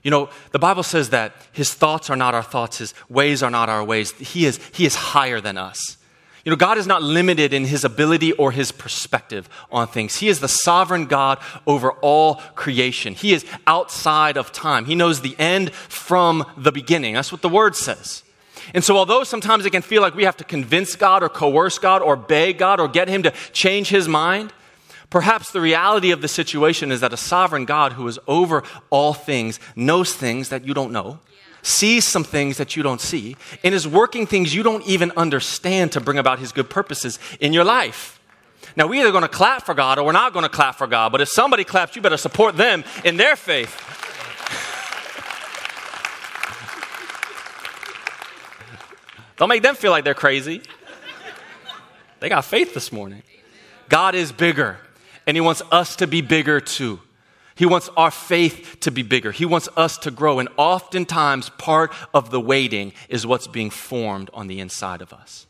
You 0.02 0.11
know, 0.11 0.28
the 0.50 0.58
Bible 0.58 0.82
says 0.82 1.11
that 1.11 1.32
His 1.52 1.72
thoughts 1.72 2.11
are 2.11 2.16
not 2.16 2.34
our 2.34 2.42
thoughts, 2.42 2.78
His 2.78 2.92
ways 3.08 3.42
are 3.42 3.50
not 3.50 3.68
our 3.68 3.82
ways. 3.82 4.12
He 4.12 4.44
is, 4.44 4.61
he 4.74 4.85
is 4.85 4.94
higher 4.94 5.40
than 5.40 5.57
us. 5.57 5.96
You 6.44 6.50
know, 6.50 6.57
God 6.57 6.76
is 6.76 6.88
not 6.88 7.02
limited 7.02 7.52
in 7.52 7.64
his 7.66 7.85
ability 7.85 8.33
or 8.33 8.50
his 8.50 8.72
perspective 8.72 9.48
on 9.70 9.87
things. 9.87 10.16
He 10.16 10.28
is 10.28 10.40
the 10.40 10.48
sovereign 10.48 11.07
God 11.07 11.38
over 11.66 11.92
all 11.92 12.37
creation. 12.57 13.14
He 13.14 13.33
is 13.33 13.46
outside 13.66 14.37
of 14.37 14.50
time. 14.50 14.87
He 14.87 14.96
knows 14.96 15.20
the 15.20 15.37
end 15.38 15.72
from 15.72 16.44
the 16.57 16.72
beginning. 16.72 17.14
That's 17.14 17.31
what 17.31 17.42
the 17.42 17.48
word 17.48 17.76
says. 17.76 18.24
And 18.74 18.83
so, 18.83 18.96
although 18.96 19.24
sometimes 19.24 19.66
it 19.66 19.70
can 19.70 19.83
feel 19.83 20.02
like 20.02 20.14
we 20.14 20.24
have 20.24 20.37
to 20.38 20.44
convince 20.44 20.96
God 20.96 21.22
or 21.22 21.28
coerce 21.28 21.78
God 21.78 22.02
or 22.02 22.16
beg 22.16 22.59
God 22.59 22.81
or 22.81 22.88
get 22.88 23.09
Him 23.09 23.22
to 23.24 23.33
change 23.52 23.88
His 23.88 24.09
mind, 24.09 24.52
perhaps 25.11 25.50
the 25.50 25.61
reality 25.61 26.11
of 26.11 26.22
the 26.22 26.28
situation 26.28 26.90
is 26.90 27.00
that 27.00 27.12
a 27.12 27.16
sovereign 27.16 27.64
God 27.64 27.92
who 27.92 28.07
is 28.09 28.18
over 28.26 28.62
all 28.90 29.14
things 29.14 29.61
knows 29.76 30.14
things 30.14 30.48
that 30.48 30.64
you 30.64 30.74
don't 30.74 30.92
know, 30.92 31.18
sees 31.62 32.07
some 32.07 32.25
things 32.25 32.59
that 32.59 32.77
you 32.77 32.83
don't 32.83 33.01
see, 33.01 33.37
and 33.62 33.75
is 33.75 33.87
working 33.87 34.27
things 34.27 34.55
you 34.55 34.62
don't 34.62 34.87
even 34.87 35.12
understand 35.16 35.92
to 35.92 36.01
bring 36.01 36.18
about 36.18 36.38
His 36.38 36.53
good 36.53 36.68
purposes 36.68 37.18
in 37.40 37.53
your 37.53 37.64
life. 37.64 38.20
Now, 38.77 38.87
we're 38.87 39.03
either 39.03 39.12
going 39.12 39.22
to 39.22 39.29
clap 39.29 39.64
for 39.64 39.75
God 39.75 39.98
or 39.98 40.05
we're 40.05 40.12
not 40.12 40.33
going 40.33 40.44
to 40.44 40.48
clap 40.48 40.77
for 40.77 40.87
God, 40.87 41.12
but 41.12 41.20
if 41.20 41.29
somebody 41.29 41.64
claps, 41.64 41.94
you 41.94 42.03
better 42.03 42.16
support 42.16 42.57
them 42.57 42.85
in 43.05 43.16
their 43.16 43.37
faith. 43.37 43.77
Don't 49.37 49.48
make 49.48 49.62
them 49.62 49.75
feel 49.75 49.90
like 49.90 50.05
they're 50.05 50.14
crazy. 50.14 50.62
They 52.20 52.29
got 52.29 52.44
faith 52.44 52.75
this 52.75 52.92
morning. 52.92 53.22
God 53.88 54.14
is 54.14 54.33
bigger, 54.33 54.79
and 55.27 55.37
He 55.37 55.40
wants 55.40 55.62
us 55.70 55.96
to 55.96 56.07
be 56.07 56.20
bigger 56.20 56.61
too. 56.61 57.01
He 57.55 57.67
wants 57.67 57.91
our 57.97 58.11
faith 58.11 58.79
to 58.81 58.91
be 58.91 59.03
bigger. 59.03 59.31
He 59.33 59.45
wants 59.45 59.69
us 59.77 59.99
to 59.99 60.11
grow. 60.11 60.38
And 60.38 60.49
oftentimes, 60.57 61.51
part 61.51 61.93
of 62.15 62.31
the 62.31 62.41
waiting 62.41 62.93
is 63.09 63.27
what's 63.27 63.47
being 63.47 63.71
formed 63.71 64.31
on 64.33 64.47
the 64.47 64.61
inside 64.61 65.03
of 65.03 65.12
us. 65.12 65.47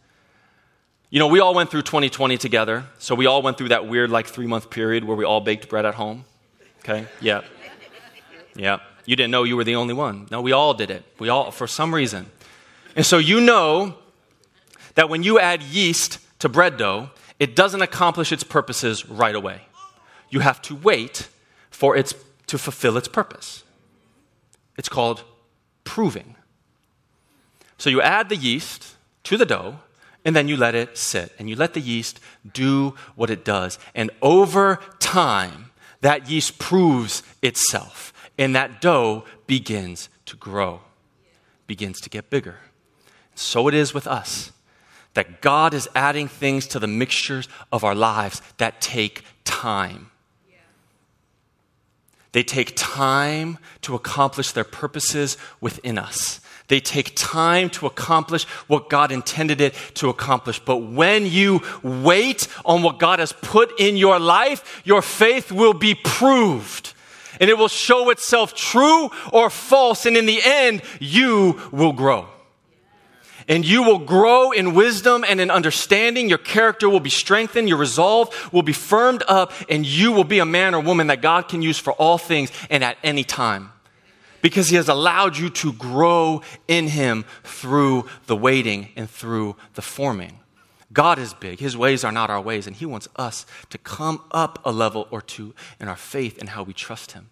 You 1.11 1.19
know, 1.19 1.27
we 1.27 1.41
all 1.41 1.55
went 1.55 1.71
through 1.71 1.83
2020 1.83 2.39
together. 2.39 2.85
So 2.99 3.15
we 3.15 3.27
all 3.27 3.43
went 3.43 3.59
through 3.59 3.69
that 3.69 3.87
weird, 3.87 4.11
like, 4.11 4.27
three 4.27 4.47
month 4.47 4.71
period 4.71 5.05
where 5.05 5.17
we 5.17 5.25
all 5.25 5.41
baked 5.41 5.69
bread 5.69 5.85
at 5.85 5.95
home. 5.95 6.25
Okay? 6.81 7.07
Yeah. 7.21 7.43
Yeah. 8.57 8.81
You 9.05 9.17
didn't 9.17 9.31
know 9.31 9.45
you 9.45 9.57
were 9.57 9.65
the 9.65 9.77
only 9.77 9.95
one. 9.95 10.27
No, 10.31 10.41
we 10.41 10.53
all 10.53 10.75
did 10.75 10.91
it. 10.91 11.05
We 11.19 11.29
all, 11.29 11.51
for 11.51 11.67
some 11.67 11.95
reason. 11.95 12.27
And 12.97 13.05
so 13.07 13.19
you 13.19 13.41
know 13.41 13.97
that 14.95 15.09
when 15.09 15.23
you 15.23 15.39
add 15.39 15.63
yeast 15.63 16.19
to 16.41 16.49
bread 16.49 16.77
dough, 16.77 17.11
it 17.39 17.57
doesn't 17.57 17.83
accomplish 17.83 18.33
its 18.33 18.45
purposes 18.45 19.09
right 19.09 19.35
away. 19.35 19.63
You 20.31 20.41
have 20.41 20.63
to 20.63 20.75
wait 20.75 21.29
for 21.83 21.97
its, 21.97 22.15
to 22.47 22.59
fulfill 22.59 22.97
its 22.97 23.09
purpose. 23.09 23.65
It's 24.79 24.89
called 24.89 25.25
proving. 25.83 26.37
So 27.77 27.91
you 27.91 28.01
add 28.01 28.29
the 28.29 28.37
yeast 28.37 28.95
to 29.25 29.37
the 29.37 29.45
dough, 29.45 29.81
and 30.25 30.37
then 30.37 30.47
you 30.47 30.57
let 30.57 30.77
it 30.77 30.97
sit, 30.97 31.33
and 31.41 31.51
you 31.51 31.57
let 31.57 31.75
the 31.75 31.81
yeast 31.81 32.21
do 32.53 32.95
what 33.17 33.31
it 33.31 33.45
does. 33.45 33.81
And 33.97 34.13
over 34.23 34.79
time, 35.01 35.73
that 36.03 36.31
yeast 36.31 36.61
proves 36.61 37.25
itself, 37.43 38.13
and 38.39 38.55
that 38.55 38.81
dough 38.81 39.25
begins 39.49 40.09
to 40.27 40.37
grow, 40.37 40.83
begins 41.67 42.01
to 42.03 42.09
get 42.09 42.31
bigger. 42.31 42.61
So 43.35 43.67
it 43.67 43.75
is 43.75 43.93
with 43.93 44.07
us 44.07 44.53
that 45.15 45.41
God 45.41 45.75
is 45.75 45.89
adding 45.97 46.29
things 46.29 46.69
to 46.69 46.79
the 46.79 46.87
mixtures 46.87 47.49
of 47.73 47.83
our 47.83 47.97
lives 47.97 48.41
that 48.59 48.81
take 48.81 49.25
time. 49.43 50.12
They 52.33 52.43
take 52.43 52.73
time 52.77 53.59
to 53.83 53.95
accomplish 53.95 54.53
their 54.53 54.65
purposes 54.65 55.37
within 55.61 55.99
us. 55.99 56.41
They 56.69 56.81
take 56.81 57.15
time 57.15 57.69
to 57.71 57.87
accomplish 57.87 58.45
what 58.67 58.89
God 58.89 59.13
intended 59.13 59.61
it 59.61 59.75
to 59.95 60.09
accomplish. 60.09 60.59
But 60.59 60.79
when 60.79 61.27
you 61.27 61.61
wait 61.83 62.49
on 62.65 62.83
what 62.83 62.99
God 62.99 63.19
has 63.19 63.33
put 63.33 63.79
in 63.79 63.99
your 63.99 64.19
life, 64.19 64.83
your 64.85 65.03
faith 65.03 65.53
will 65.53 65.75
be 65.75 65.95
proved. 65.95 66.95
And 67.41 67.51
it 67.51 67.59
will 67.59 67.69
show 67.69 68.09
itself 68.11 68.55
true 68.55 69.11
or 69.33 69.51
false. 69.51 70.07
And 70.07 70.17
in 70.17 70.27
the 70.27 70.41
end, 70.43 70.83
you 70.99 71.61
will 71.73 71.93
grow 71.93 72.29
and 73.49 73.65
you 73.65 73.83
will 73.83 73.99
grow 73.99 74.51
in 74.51 74.75
wisdom 74.75 75.25
and 75.29 75.41
in 75.41 75.51
understanding. 75.51 76.29
Your 76.29 76.39
character 76.39 76.89
will 76.89 77.01
be 77.01 77.11
strengthened. 77.11 77.69
Your 77.69 77.79
resolve 77.79 78.53
will 78.53 78.63
be 78.63 78.73
firmed 78.73 79.23
up, 79.29 79.53
and 79.69 79.85
you 79.87 80.13
will 80.13 80.25
be 80.25 80.39
a 80.39 80.45
man 80.45 80.75
or 80.75 80.81
woman 80.81 81.09
that 81.09 81.23
God 81.23 81.49
can 81.49 81.63
use 81.63 81.79
for 81.79 81.93
all 81.95 82.19
things 82.19 82.51
and 82.71 82.83
at 82.83 82.97
any 83.03 83.25
time. 83.25 83.73
Because 84.41 84.69
He 84.69 84.77
has 84.77 84.89
allowed 84.89 85.37
you 85.37 85.51
to 85.51 85.73
grow 85.73 86.43
in 86.67 86.89
Him 86.89 87.25
through 87.45 88.07
the 88.27 88.37
waiting 88.37 88.89
and 88.97 89.09
through 89.09 89.57
the 89.75 89.83
forming. 89.83 90.39
God 90.93 91.19
is 91.19 91.33
big. 91.33 91.59
His 91.59 91.77
ways 91.77 92.05
are 92.05 92.13
not 92.13 92.29
our 92.29 92.41
ways, 92.41 92.67
and 92.67 92.77
He 92.77 92.87
wants 92.87 93.09
us 93.17 93.47
to 93.71 93.79
come 93.79 94.23
up 94.31 94.59
a 94.65 94.73
level 94.73 95.09
or 95.11 95.23
two 95.23 95.55
in 95.81 95.89
our 95.89 95.97
faith 95.97 96.39
and 96.39 96.51
how 96.51 96.63
we 96.63 96.73
trust 96.73 97.13
Him. 97.13 97.31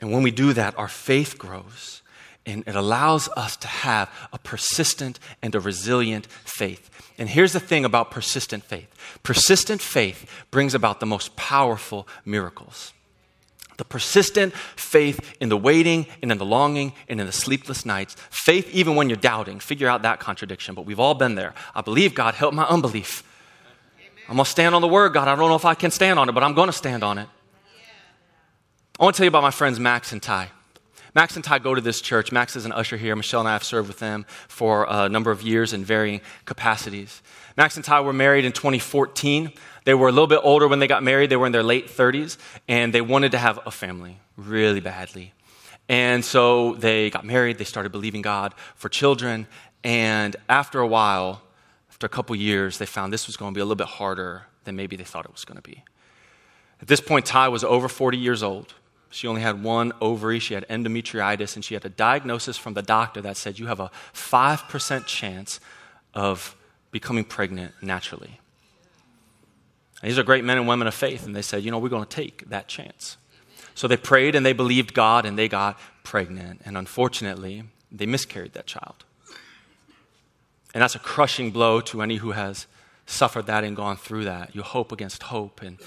And 0.00 0.12
when 0.12 0.22
we 0.22 0.30
do 0.30 0.52
that, 0.52 0.76
our 0.78 0.88
faith 0.88 1.38
grows 1.38 2.02
and 2.46 2.62
it 2.66 2.76
allows 2.76 3.28
us 3.36 3.56
to 3.56 3.68
have 3.68 4.10
a 4.32 4.38
persistent 4.38 5.18
and 5.42 5.54
a 5.54 5.60
resilient 5.60 6.26
faith. 6.26 6.90
And 7.16 7.28
here's 7.28 7.52
the 7.52 7.60
thing 7.60 7.84
about 7.84 8.10
persistent 8.10 8.64
faith 8.64 8.88
persistent 9.22 9.80
faith 9.80 10.28
brings 10.50 10.74
about 10.74 11.00
the 11.00 11.06
most 11.06 11.36
powerful 11.36 12.06
miracles. 12.24 12.92
The 13.76 13.84
persistent 13.84 14.54
faith 14.54 15.36
in 15.40 15.48
the 15.48 15.56
waiting 15.56 16.06
and 16.22 16.30
in 16.30 16.38
the 16.38 16.44
longing 16.44 16.92
and 17.08 17.20
in 17.20 17.26
the 17.26 17.32
sleepless 17.32 17.84
nights. 17.84 18.14
Faith, 18.30 18.72
even 18.72 18.94
when 18.94 19.08
you're 19.08 19.16
doubting. 19.16 19.58
Figure 19.58 19.88
out 19.88 20.02
that 20.02 20.20
contradiction, 20.20 20.76
but 20.76 20.86
we've 20.86 21.00
all 21.00 21.14
been 21.14 21.34
there. 21.34 21.54
I 21.74 21.80
believe 21.80 22.14
God, 22.14 22.34
help 22.34 22.54
my 22.54 22.64
unbelief. 22.66 23.24
I'm 24.28 24.36
going 24.36 24.44
to 24.44 24.50
stand 24.50 24.76
on 24.76 24.80
the 24.80 24.88
word, 24.88 25.12
God. 25.12 25.26
I 25.26 25.34
don't 25.34 25.48
know 25.48 25.56
if 25.56 25.64
I 25.64 25.74
can 25.74 25.90
stand 25.90 26.20
on 26.20 26.28
it, 26.28 26.32
but 26.32 26.44
I'm 26.44 26.54
going 26.54 26.68
to 26.68 26.72
stand 26.72 27.02
on 27.02 27.18
it. 27.18 27.28
I 28.96 29.02
want 29.02 29.16
to 29.16 29.18
tell 29.18 29.24
you 29.24 29.28
about 29.28 29.42
my 29.42 29.50
friends 29.50 29.80
Max 29.80 30.12
and 30.12 30.22
Ty. 30.22 30.50
Max 31.16 31.34
and 31.34 31.44
Ty 31.44 31.58
go 31.58 31.74
to 31.74 31.80
this 31.80 32.00
church. 32.00 32.30
Max 32.30 32.54
is 32.54 32.64
an 32.64 32.70
usher 32.70 32.96
here. 32.96 33.16
Michelle 33.16 33.40
and 33.40 33.48
I 33.48 33.52
have 33.52 33.64
served 33.64 33.88
with 33.88 33.98
them 33.98 34.24
for 34.46 34.86
a 34.88 35.08
number 35.08 35.32
of 35.32 35.42
years 35.42 35.72
in 35.72 35.84
varying 35.84 36.20
capacities. 36.44 37.20
Max 37.56 37.74
and 37.74 37.84
Ty 37.84 38.02
were 38.02 38.12
married 38.12 38.44
in 38.44 38.52
2014. 38.52 39.52
They 39.84 39.94
were 39.94 40.06
a 40.06 40.12
little 40.12 40.28
bit 40.28 40.38
older 40.44 40.68
when 40.68 40.78
they 40.78 40.86
got 40.86 41.02
married. 41.02 41.28
They 41.28 41.36
were 41.36 41.46
in 41.46 41.50
their 41.50 41.64
late 41.64 41.88
30s, 41.88 42.38
and 42.68 42.92
they 42.92 43.00
wanted 43.00 43.32
to 43.32 43.38
have 43.38 43.58
a 43.66 43.72
family 43.72 44.20
really 44.36 44.78
badly. 44.78 45.32
And 45.88 46.24
so 46.24 46.74
they 46.74 47.10
got 47.10 47.24
married. 47.24 47.58
They 47.58 47.64
started 47.64 47.90
believing 47.90 48.22
God 48.22 48.54
for 48.76 48.88
children. 48.88 49.48
And 49.82 50.36
after 50.48 50.78
a 50.78 50.86
while, 50.86 51.42
after 51.90 52.06
a 52.06 52.10
couple 52.10 52.36
years, 52.36 52.78
they 52.78 52.86
found 52.86 53.12
this 53.12 53.26
was 53.26 53.36
going 53.36 53.54
to 53.54 53.58
be 53.58 53.60
a 53.60 53.64
little 53.64 53.74
bit 53.74 53.88
harder 53.88 54.44
than 54.62 54.76
maybe 54.76 54.94
they 54.94 55.04
thought 55.04 55.24
it 55.24 55.32
was 55.32 55.44
going 55.44 55.56
to 55.56 55.68
be. 55.68 55.82
At 56.80 56.86
this 56.86 57.00
point, 57.00 57.26
Ty 57.26 57.48
was 57.48 57.64
over 57.64 57.88
40 57.88 58.18
years 58.18 58.44
old. 58.44 58.72
She 59.14 59.28
only 59.28 59.42
had 59.42 59.62
one 59.62 59.92
ovary. 60.00 60.40
She 60.40 60.54
had 60.54 60.66
endometritis, 60.66 61.54
and 61.54 61.64
she 61.64 61.74
had 61.74 61.84
a 61.84 61.88
diagnosis 61.88 62.56
from 62.56 62.74
the 62.74 62.82
doctor 62.82 63.20
that 63.20 63.36
said 63.36 63.60
you 63.60 63.68
have 63.68 63.78
a 63.78 63.92
5% 64.12 65.06
chance 65.06 65.60
of 66.14 66.56
becoming 66.90 67.22
pregnant 67.24 67.74
naturally. 67.80 68.40
And 70.02 70.10
these 70.10 70.18
are 70.18 70.24
great 70.24 70.42
men 70.42 70.58
and 70.58 70.66
women 70.66 70.88
of 70.88 70.94
faith, 70.94 71.26
and 71.26 71.34
they 71.34 71.42
said, 71.42 71.62
you 71.62 71.70
know, 71.70 71.78
we're 71.78 71.90
going 71.90 72.04
to 72.04 72.10
take 72.10 72.48
that 72.48 72.66
chance. 72.66 73.16
So 73.76 73.86
they 73.86 73.96
prayed 73.96 74.34
and 74.34 74.44
they 74.44 74.52
believed 74.52 74.94
God, 74.94 75.24
and 75.24 75.38
they 75.38 75.46
got 75.46 75.78
pregnant. 76.02 76.62
And 76.64 76.76
unfortunately, 76.76 77.62
they 77.92 78.06
miscarried 78.06 78.54
that 78.54 78.66
child. 78.66 79.04
And 80.74 80.82
that's 80.82 80.96
a 80.96 80.98
crushing 80.98 81.52
blow 81.52 81.80
to 81.82 82.02
any 82.02 82.16
who 82.16 82.32
has 82.32 82.66
suffered 83.06 83.46
that 83.46 83.62
and 83.62 83.76
gone 83.76 83.96
through 83.96 84.24
that. 84.24 84.56
You 84.56 84.62
hope 84.62 84.90
against 84.90 85.22
hope, 85.22 85.62
and 85.62 85.78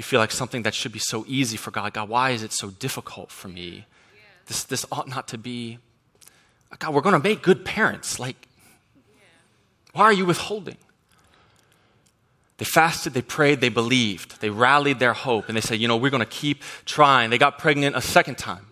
you 0.00 0.02
feel 0.02 0.18
like 0.18 0.30
something 0.30 0.62
that 0.62 0.72
should 0.72 0.92
be 0.92 0.98
so 0.98 1.26
easy 1.28 1.58
for 1.58 1.70
God. 1.70 1.92
God, 1.92 2.08
why 2.08 2.30
is 2.30 2.42
it 2.42 2.54
so 2.54 2.70
difficult 2.70 3.30
for 3.30 3.48
me? 3.48 3.84
This, 4.46 4.64
this 4.64 4.86
ought 4.90 5.06
not 5.06 5.28
to 5.28 5.36
be. 5.36 5.78
God, 6.78 6.94
we're 6.94 7.02
going 7.02 7.12
to 7.12 7.22
make 7.22 7.42
good 7.42 7.66
parents. 7.66 8.18
Like, 8.18 8.48
why 9.92 10.04
are 10.04 10.12
you 10.14 10.24
withholding? 10.24 10.78
They 12.56 12.64
fasted, 12.64 13.12
they 13.12 13.20
prayed, 13.20 13.60
they 13.60 13.68
believed. 13.68 14.40
They 14.40 14.48
rallied 14.48 15.00
their 15.00 15.12
hope, 15.12 15.48
and 15.48 15.56
they 15.56 15.60
said, 15.60 15.78
you 15.78 15.86
know, 15.86 15.98
we're 15.98 16.08
going 16.08 16.20
to 16.20 16.26
keep 16.26 16.62
trying. 16.86 17.28
They 17.28 17.36
got 17.36 17.58
pregnant 17.58 17.94
a 17.94 18.00
second 18.00 18.38
time, 18.38 18.68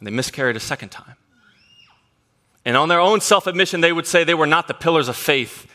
and 0.00 0.06
they 0.08 0.10
miscarried 0.10 0.56
a 0.56 0.60
second 0.60 0.88
time. 0.88 1.14
And 2.64 2.76
on 2.76 2.88
their 2.88 2.98
own 2.98 3.20
self 3.20 3.46
admission, 3.46 3.82
they 3.82 3.92
would 3.92 4.08
say 4.08 4.24
they 4.24 4.34
were 4.34 4.48
not 4.48 4.66
the 4.66 4.74
pillars 4.74 5.06
of 5.06 5.14
faith 5.14 5.70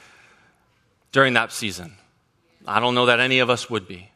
during 1.14 1.32
that 1.36 1.54
season. 1.54 1.94
I 2.68 2.82
don't 2.82 2.94
know 2.94 3.06
that 3.06 3.22
any 3.22 3.40
of 3.40 3.50
us 3.50 3.70
would 3.70 3.88
be 3.88 4.10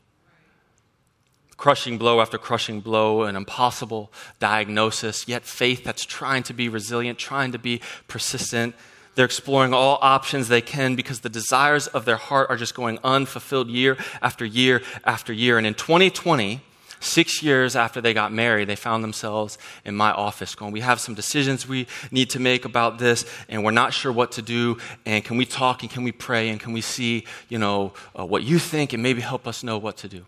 crushing 1.63 1.97
blow 1.97 2.19
after 2.19 2.37
crushing 2.37 2.81
blow, 2.81 3.23
an 3.23 3.37
impossible 3.37 4.11
diagnosis, 4.37 5.29
yet 5.29 5.45
faith 5.45 5.81
that's 5.81 6.03
trying 6.03 6.43
to 6.43 6.53
be 6.53 6.67
resilient, 6.67 7.17
trying 7.17 7.53
to 7.53 7.57
be 7.57 7.79
persistent. 8.09 8.75
They're 9.15 9.23
exploring 9.23 9.73
all 9.73 9.97
options 10.01 10.49
they 10.49 10.59
can 10.59 10.97
because 10.97 11.21
the 11.21 11.29
desires 11.29 11.87
of 11.87 12.03
their 12.03 12.17
heart 12.17 12.49
are 12.49 12.57
just 12.57 12.75
going 12.75 12.99
unfulfilled 13.01 13.69
year 13.69 13.95
after 14.21 14.43
year 14.43 14.81
after 15.05 15.31
year. 15.31 15.57
And 15.57 15.65
in 15.65 15.73
2020, 15.73 16.59
six 16.99 17.41
years 17.41 17.77
after 17.77 18.01
they 18.01 18.13
got 18.13 18.33
married, 18.33 18.67
they 18.67 18.75
found 18.75 19.01
themselves 19.01 19.57
in 19.85 19.95
my 19.95 20.11
office 20.11 20.55
going, 20.55 20.73
We 20.73 20.81
have 20.81 20.99
some 20.99 21.15
decisions 21.15 21.65
we 21.65 21.87
need 22.11 22.29
to 22.31 22.41
make 22.41 22.65
about 22.65 22.97
this, 22.99 23.23
and 23.47 23.63
we're 23.63 23.71
not 23.71 23.93
sure 23.93 24.11
what 24.11 24.33
to 24.33 24.41
do. 24.41 24.79
And 25.05 25.23
can 25.23 25.37
we 25.37 25.45
talk 25.45 25.81
and 25.81 25.89
can 25.89 26.03
we 26.03 26.11
pray 26.11 26.49
and 26.49 26.59
can 26.59 26.73
we 26.73 26.81
see, 26.81 27.23
you 27.47 27.57
know, 27.57 27.93
uh, 28.19 28.25
what 28.25 28.43
you 28.43 28.59
think 28.59 28.91
and 28.91 29.01
maybe 29.01 29.21
help 29.21 29.47
us 29.47 29.63
know 29.63 29.77
what 29.77 29.95
to 29.99 30.09
do? 30.09 30.25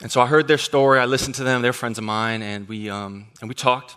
And 0.00 0.10
so 0.10 0.20
I 0.20 0.26
heard 0.26 0.48
their 0.48 0.58
story. 0.58 0.98
I 0.98 1.04
listened 1.04 1.36
to 1.36 1.44
them. 1.44 1.62
They're 1.62 1.72
friends 1.72 1.98
of 1.98 2.04
mine, 2.04 2.42
and 2.42 2.68
we, 2.68 2.90
um, 2.90 3.26
and 3.40 3.48
we 3.48 3.54
talked. 3.54 3.96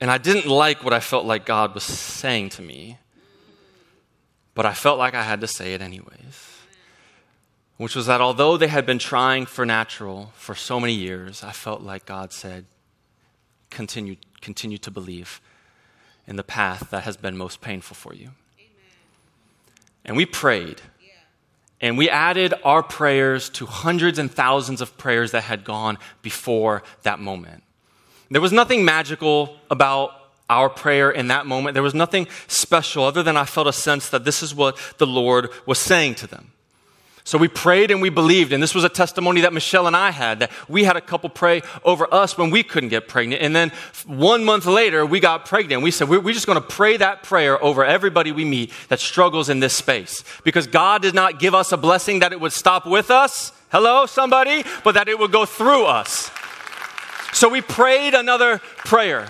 And 0.00 0.10
I 0.10 0.16
didn't 0.16 0.46
like 0.46 0.82
what 0.82 0.94
I 0.94 1.00
felt 1.00 1.26
like 1.26 1.44
God 1.44 1.74
was 1.74 1.82
saying 1.82 2.50
to 2.50 2.62
me, 2.62 2.96
but 4.54 4.64
I 4.64 4.72
felt 4.72 4.98
like 4.98 5.14
I 5.14 5.22
had 5.22 5.40
to 5.42 5.46
say 5.46 5.74
it 5.74 5.82
anyways. 5.82 6.58
Which 7.76 7.94
was 7.96 8.06
that 8.06 8.20
although 8.20 8.56
they 8.56 8.68
had 8.68 8.84
been 8.84 8.98
trying 8.98 9.46
for 9.46 9.64
natural 9.64 10.32
for 10.34 10.54
so 10.54 10.80
many 10.80 10.92
years, 10.92 11.42
I 11.42 11.52
felt 11.52 11.82
like 11.82 12.04
God 12.04 12.32
said, 12.32 12.66
continue, 13.70 14.16
continue 14.40 14.78
to 14.78 14.90
believe 14.90 15.40
in 16.26 16.36
the 16.36 16.44
path 16.44 16.90
that 16.90 17.04
has 17.04 17.16
been 17.16 17.36
most 17.36 17.60
painful 17.60 17.94
for 17.94 18.14
you. 18.14 18.30
Amen. 18.58 18.70
And 20.04 20.16
we 20.16 20.26
prayed. 20.26 20.82
And 21.80 21.96
we 21.96 22.10
added 22.10 22.52
our 22.62 22.82
prayers 22.82 23.48
to 23.50 23.66
hundreds 23.66 24.18
and 24.18 24.30
thousands 24.30 24.80
of 24.80 24.96
prayers 24.98 25.30
that 25.30 25.44
had 25.44 25.64
gone 25.64 25.98
before 26.20 26.82
that 27.02 27.18
moment. 27.18 27.62
There 28.30 28.40
was 28.40 28.52
nothing 28.52 28.84
magical 28.84 29.56
about 29.70 30.12
our 30.48 30.68
prayer 30.68 31.10
in 31.10 31.28
that 31.28 31.46
moment. 31.46 31.74
There 31.74 31.82
was 31.82 31.94
nothing 31.94 32.26
special 32.48 33.04
other 33.04 33.22
than 33.22 33.36
I 33.36 33.44
felt 33.44 33.66
a 33.66 33.72
sense 33.72 34.08
that 34.10 34.24
this 34.24 34.42
is 34.42 34.54
what 34.54 34.78
the 34.98 35.06
Lord 35.06 35.48
was 35.64 35.78
saying 35.78 36.16
to 36.16 36.26
them. 36.26 36.52
So 37.24 37.38
we 37.38 37.48
prayed 37.48 37.90
and 37.90 38.00
we 38.00 38.08
believed. 38.08 38.52
And 38.52 38.62
this 38.62 38.74
was 38.74 38.84
a 38.84 38.88
testimony 38.88 39.42
that 39.42 39.52
Michelle 39.52 39.86
and 39.86 39.96
I 39.96 40.10
had 40.10 40.40
that 40.40 40.50
we 40.68 40.84
had 40.84 40.96
a 40.96 41.00
couple 41.00 41.28
pray 41.28 41.62
over 41.84 42.12
us 42.12 42.38
when 42.38 42.50
we 42.50 42.62
couldn't 42.62 42.88
get 42.88 43.08
pregnant. 43.08 43.42
And 43.42 43.54
then 43.54 43.72
one 44.06 44.44
month 44.44 44.66
later, 44.66 45.04
we 45.04 45.20
got 45.20 45.44
pregnant. 45.44 45.82
We 45.82 45.90
said, 45.90 46.08
we're, 46.08 46.20
we're 46.20 46.34
just 46.34 46.46
going 46.46 46.60
to 46.60 46.66
pray 46.66 46.96
that 46.96 47.22
prayer 47.22 47.62
over 47.62 47.84
everybody 47.84 48.32
we 48.32 48.44
meet 48.44 48.72
that 48.88 49.00
struggles 49.00 49.48
in 49.48 49.60
this 49.60 49.76
space. 49.76 50.24
Because 50.44 50.66
God 50.66 51.02
did 51.02 51.14
not 51.14 51.38
give 51.38 51.54
us 51.54 51.72
a 51.72 51.76
blessing 51.76 52.20
that 52.20 52.32
it 52.32 52.40
would 52.40 52.52
stop 52.52 52.86
with 52.86 53.10
us. 53.10 53.52
Hello, 53.70 54.06
somebody? 54.06 54.64
But 54.82 54.94
that 54.94 55.08
it 55.08 55.18
would 55.18 55.32
go 55.32 55.44
through 55.44 55.84
us. 55.84 56.30
So 57.32 57.48
we 57.48 57.60
prayed 57.60 58.14
another 58.14 58.58
prayer. 58.78 59.28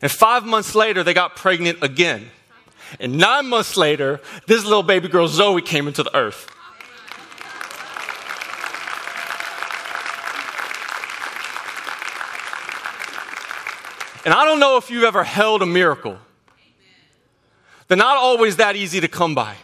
And 0.00 0.12
five 0.12 0.44
months 0.44 0.74
later, 0.74 1.02
they 1.02 1.14
got 1.14 1.34
pregnant 1.34 1.82
again. 1.82 2.30
And 3.00 3.18
nine 3.18 3.46
months 3.46 3.76
later, 3.76 4.20
this 4.46 4.64
little 4.64 4.82
baby 4.82 5.08
girl, 5.08 5.28
Zoe, 5.28 5.62
came 5.62 5.88
into 5.88 6.02
the 6.02 6.16
earth. 6.16 6.50
And 14.24 14.32
I 14.32 14.44
don't 14.44 14.58
know 14.58 14.78
if 14.78 14.90
you've 14.90 15.04
ever 15.04 15.22
held 15.22 15.60
a 15.62 15.66
miracle. 15.66 16.18
They're 17.88 17.98
not 17.98 18.16
always 18.16 18.56
that 18.56 18.76
easy 18.76 19.00
to 19.00 19.08
come 19.08 19.34
by. 19.34 19.56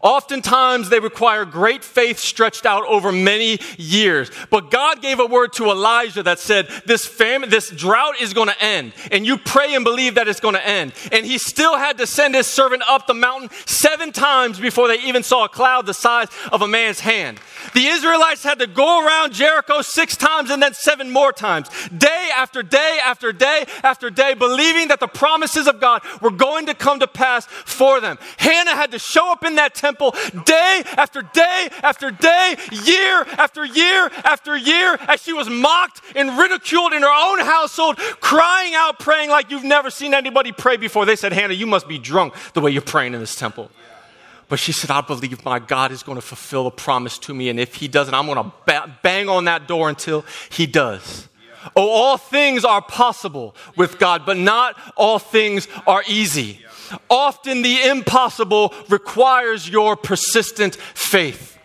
Oftentimes, 0.00 0.88
they 0.88 1.00
require 1.00 1.44
great 1.44 1.84
faith 1.84 2.18
stretched 2.18 2.66
out 2.66 2.84
over 2.86 3.12
many 3.12 3.58
years. 3.78 4.30
But 4.50 4.70
God 4.70 5.02
gave 5.02 5.20
a 5.20 5.26
word 5.26 5.52
to 5.54 5.70
Elijah 5.70 6.22
that 6.22 6.38
said, 6.38 6.68
this 6.86 7.06
famine, 7.06 7.50
this 7.50 7.70
drought 7.70 8.20
is 8.20 8.34
going 8.34 8.48
to 8.48 8.62
end. 8.62 8.92
And 9.10 9.26
you 9.26 9.38
pray 9.38 9.74
and 9.74 9.84
believe 9.84 10.16
that 10.16 10.28
it's 10.28 10.40
going 10.40 10.54
to 10.54 10.66
end. 10.66 10.92
And 11.12 11.24
he 11.24 11.38
still 11.38 11.76
had 11.76 11.98
to 11.98 12.06
send 12.06 12.34
his 12.34 12.46
servant 12.46 12.82
up 12.88 13.06
the 13.06 13.14
mountain 13.14 13.50
seven 13.66 14.12
times 14.12 14.60
before 14.60 14.88
they 14.88 15.00
even 15.00 15.22
saw 15.22 15.44
a 15.44 15.48
cloud 15.48 15.86
the 15.86 15.94
size 15.94 16.28
of 16.52 16.62
a 16.62 16.68
man's 16.68 17.00
hand. 17.00 17.40
The 17.74 17.86
Israelites 17.86 18.42
had 18.42 18.58
to 18.58 18.66
go 18.66 19.04
around 19.04 19.32
Jericho 19.32 19.80
six 19.82 20.16
times 20.16 20.50
and 20.50 20.62
then 20.62 20.74
seven 20.74 21.10
more 21.10 21.32
times, 21.32 21.68
day 21.96 22.30
after 22.34 22.62
day 22.62 22.98
after 23.02 23.32
day 23.32 23.64
after 23.82 24.10
day, 24.10 24.34
believing 24.34 24.88
that 24.88 25.00
the 25.00 25.08
promises 25.08 25.66
of 25.66 25.80
God 25.80 26.02
were 26.20 26.30
going 26.30 26.66
to 26.66 26.74
come 26.74 27.00
to 27.00 27.06
pass 27.06 27.46
for 27.46 28.00
them. 28.00 28.18
Hannah 28.36 28.74
had 28.74 28.90
to 28.92 28.98
show 28.98 29.32
up 29.32 29.44
in 29.44 29.56
that 29.56 29.74
temple 29.84 30.14
day 30.44 30.82
after 30.96 31.20
day 31.22 31.68
after 31.82 32.10
day, 32.10 32.56
year 32.72 33.24
after 33.36 33.64
year 33.64 34.10
after 34.24 34.56
year, 34.56 34.96
as 35.08 35.22
she 35.22 35.32
was 35.32 35.50
mocked 35.50 36.00
and 36.16 36.38
ridiculed 36.38 36.92
in 36.94 37.02
her 37.02 37.28
own 37.28 37.40
household, 37.40 37.98
crying 38.20 38.74
out, 38.74 38.98
praying 38.98 39.28
like 39.28 39.50
you've 39.50 39.64
never 39.64 39.90
seen 39.90 40.14
anybody 40.14 40.52
pray 40.52 40.76
before. 40.76 41.04
They 41.04 41.16
said, 41.16 41.32
Hannah, 41.32 41.54
you 41.54 41.66
must 41.66 41.86
be 41.86 41.98
drunk 41.98 42.34
the 42.54 42.60
way 42.60 42.70
you're 42.70 42.82
praying 42.82 43.12
in 43.14 43.20
this 43.20 43.36
temple. 43.36 43.70
But 44.48 44.58
she 44.58 44.72
said, 44.72 44.90
I 44.90 45.00
believe 45.00 45.44
my 45.44 45.58
God 45.58 45.90
is 45.90 46.02
going 46.02 46.16
to 46.16 46.22
fulfill 46.22 46.64
the 46.64 46.70
promise 46.70 47.18
to 47.20 47.34
me. 47.34 47.48
And 47.48 47.58
if 47.58 47.74
he 47.74 47.88
doesn't, 47.88 48.14
I'm 48.14 48.26
going 48.26 48.42
to 48.42 48.52
ba- 48.66 48.98
bang 49.02 49.28
on 49.28 49.44
that 49.46 49.66
door 49.66 49.88
until 49.88 50.24
he 50.50 50.66
does. 50.66 51.28
Yeah. 51.64 51.70
Oh, 51.76 51.88
all 51.88 52.16
things 52.18 52.64
are 52.64 52.82
possible 52.82 53.54
with 53.76 53.98
God, 53.98 54.26
but 54.26 54.36
not 54.36 54.78
all 54.96 55.18
things 55.18 55.66
are 55.86 56.02
easy. 56.06 56.60
Yeah. 56.60 56.68
Often 57.08 57.62
the 57.62 57.82
impossible 57.82 58.74
requires 58.88 59.68
your 59.68 59.96
persistent 59.96 60.76
faith. 60.76 61.58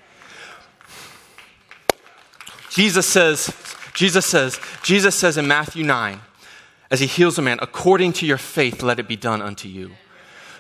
Jesus 2.70 3.06
says, 3.06 3.54
Jesus 3.94 4.26
says, 4.26 4.60
Jesus 4.84 5.16
says 5.18 5.38
in 5.38 5.48
Matthew 5.48 5.84
9, 5.84 6.22
as 6.92 7.00
he 7.00 7.08
heals 7.08 7.38
a 7.38 7.42
man, 7.42 7.60
according 7.62 8.14
to 8.14 8.26
your 8.26 8.38
faith, 8.38 8.82
let 8.82 9.00
it 9.00 9.08
be 9.08 9.16
done 9.16 9.42
unto 9.42 9.68
you. 9.68 9.92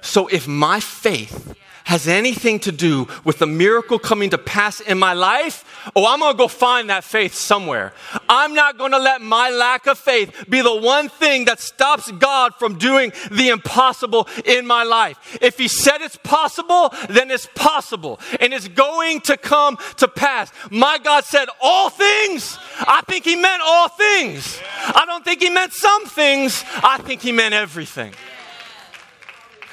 So 0.01 0.27
if 0.27 0.47
my 0.47 0.79
faith 0.79 1.55
has 1.89 2.07
anything 2.07 2.59
to 2.59 2.71
do 2.71 3.07
with 3.23 3.39
the 3.39 3.47
miracle 3.47 3.97
coming 3.97 4.29
to 4.29 4.37
pass 4.37 4.79
in 4.79 4.99
my 4.99 5.13
life, 5.13 5.65
oh, 5.95 6.05
I'm 6.05 6.19
gonna 6.19 6.37
go 6.37 6.47
find 6.47 6.91
that 6.91 7.03
faith 7.03 7.33
somewhere. 7.33 7.93
I'm 8.29 8.53
not 8.53 8.77
gonna 8.77 8.99
let 8.99 9.21
my 9.21 9.49
lack 9.49 9.87
of 9.87 9.97
faith 9.97 10.45
be 10.47 10.61
the 10.61 10.75
one 10.75 11.09
thing 11.09 11.45
that 11.45 11.59
stops 11.59 12.11
God 12.11 12.53
from 12.59 12.77
doing 12.77 13.11
the 13.31 13.49
impossible 13.49 14.27
in 14.45 14.67
my 14.67 14.83
life. 14.83 15.39
If 15.41 15.57
He 15.57 15.67
said 15.67 16.01
it's 16.01 16.17
possible, 16.17 16.93
then 17.09 17.31
it's 17.31 17.47
possible 17.55 18.19
and 18.39 18.53
it's 18.53 18.67
going 18.67 19.21
to 19.21 19.35
come 19.35 19.79
to 19.97 20.07
pass. 20.07 20.51
My 20.69 20.99
God 20.99 21.23
said 21.23 21.47
all 21.59 21.89
things. 21.89 22.59
I 22.81 23.01
think 23.07 23.25
He 23.25 23.35
meant 23.35 23.63
all 23.65 23.87
things. 23.87 24.61
I 24.85 25.05
don't 25.07 25.25
think 25.25 25.41
He 25.41 25.49
meant 25.49 25.73
some 25.73 26.05
things, 26.05 26.63
I 26.83 26.99
think 26.99 27.21
He 27.21 27.31
meant 27.31 27.55
everything. 27.55 28.13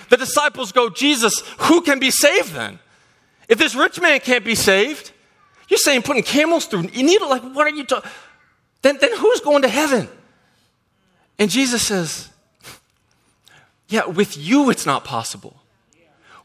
The 0.09 0.17
disciples 0.17 0.73
go, 0.73 0.89
Jesus, 0.89 1.41
who 1.59 1.81
can 1.81 1.99
be 1.99 2.11
saved 2.11 2.53
then? 2.53 2.79
If 3.49 3.59
this 3.59 3.75
rich 3.75 4.01
man 4.01 4.21
can't 4.21 4.45
be 4.45 4.55
saved, 4.55 5.13
you're 5.69 5.79
saying 5.79 6.03
putting 6.03 6.23
camels 6.23 6.67
through 6.67 6.89
You 6.93 7.03
needle, 7.03 7.29
like 7.29 7.43
what 7.43 7.67
are 7.67 7.75
you 7.75 7.85
talking? 7.85 8.11
Then, 8.83 8.99
then 9.01 9.17
who's 9.17 9.41
going 9.41 9.63
to 9.63 9.69
heaven? 9.69 10.09
And 11.39 11.51
Jesus 11.51 11.87
says, 11.87 12.29
Yeah, 13.89 14.07
with 14.07 14.37
you 14.37 14.71
it's 14.71 14.87
not 14.87 15.05
possible. 15.05 15.57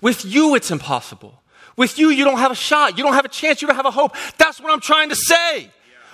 With 0.01 0.25
you 0.25 0.55
it's 0.55 0.71
impossible. 0.71 1.41
With 1.77 1.97
you, 1.97 2.09
you 2.09 2.25
don't 2.25 2.37
have 2.37 2.51
a 2.51 2.55
shot. 2.55 2.97
You 2.97 3.03
don't 3.03 3.13
have 3.13 3.25
a 3.25 3.29
chance. 3.29 3.61
You 3.61 3.67
don't 3.67 3.77
have 3.77 3.85
a 3.85 3.91
hope. 3.91 4.15
That's 4.37 4.59
what 4.59 4.71
I'm 4.71 4.81
trying 4.81 5.09
to 5.09 5.15
say 5.15 5.69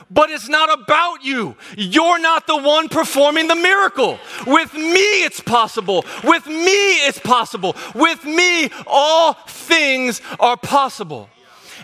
but 0.10 0.30
it's 0.30 0.48
not 0.48 0.74
about 0.80 1.24
you. 1.24 1.56
You're 1.78 2.20
not 2.20 2.48
the 2.48 2.58
one 2.58 2.90
performing 2.90 3.48
the 3.48 3.56
miracle. 3.56 4.20
With 4.46 4.74
me, 4.74 5.24
it's 5.24 5.40
possible. 5.40 6.06
With 6.24 6.48
me, 6.48 7.08
it's 7.08 7.20
possible. 7.20 7.76
With 7.94 8.24
me, 8.24 8.70
all 8.86 9.34
things 9.34 10.22
are 10.40 10.58
possible. 10.58 11.30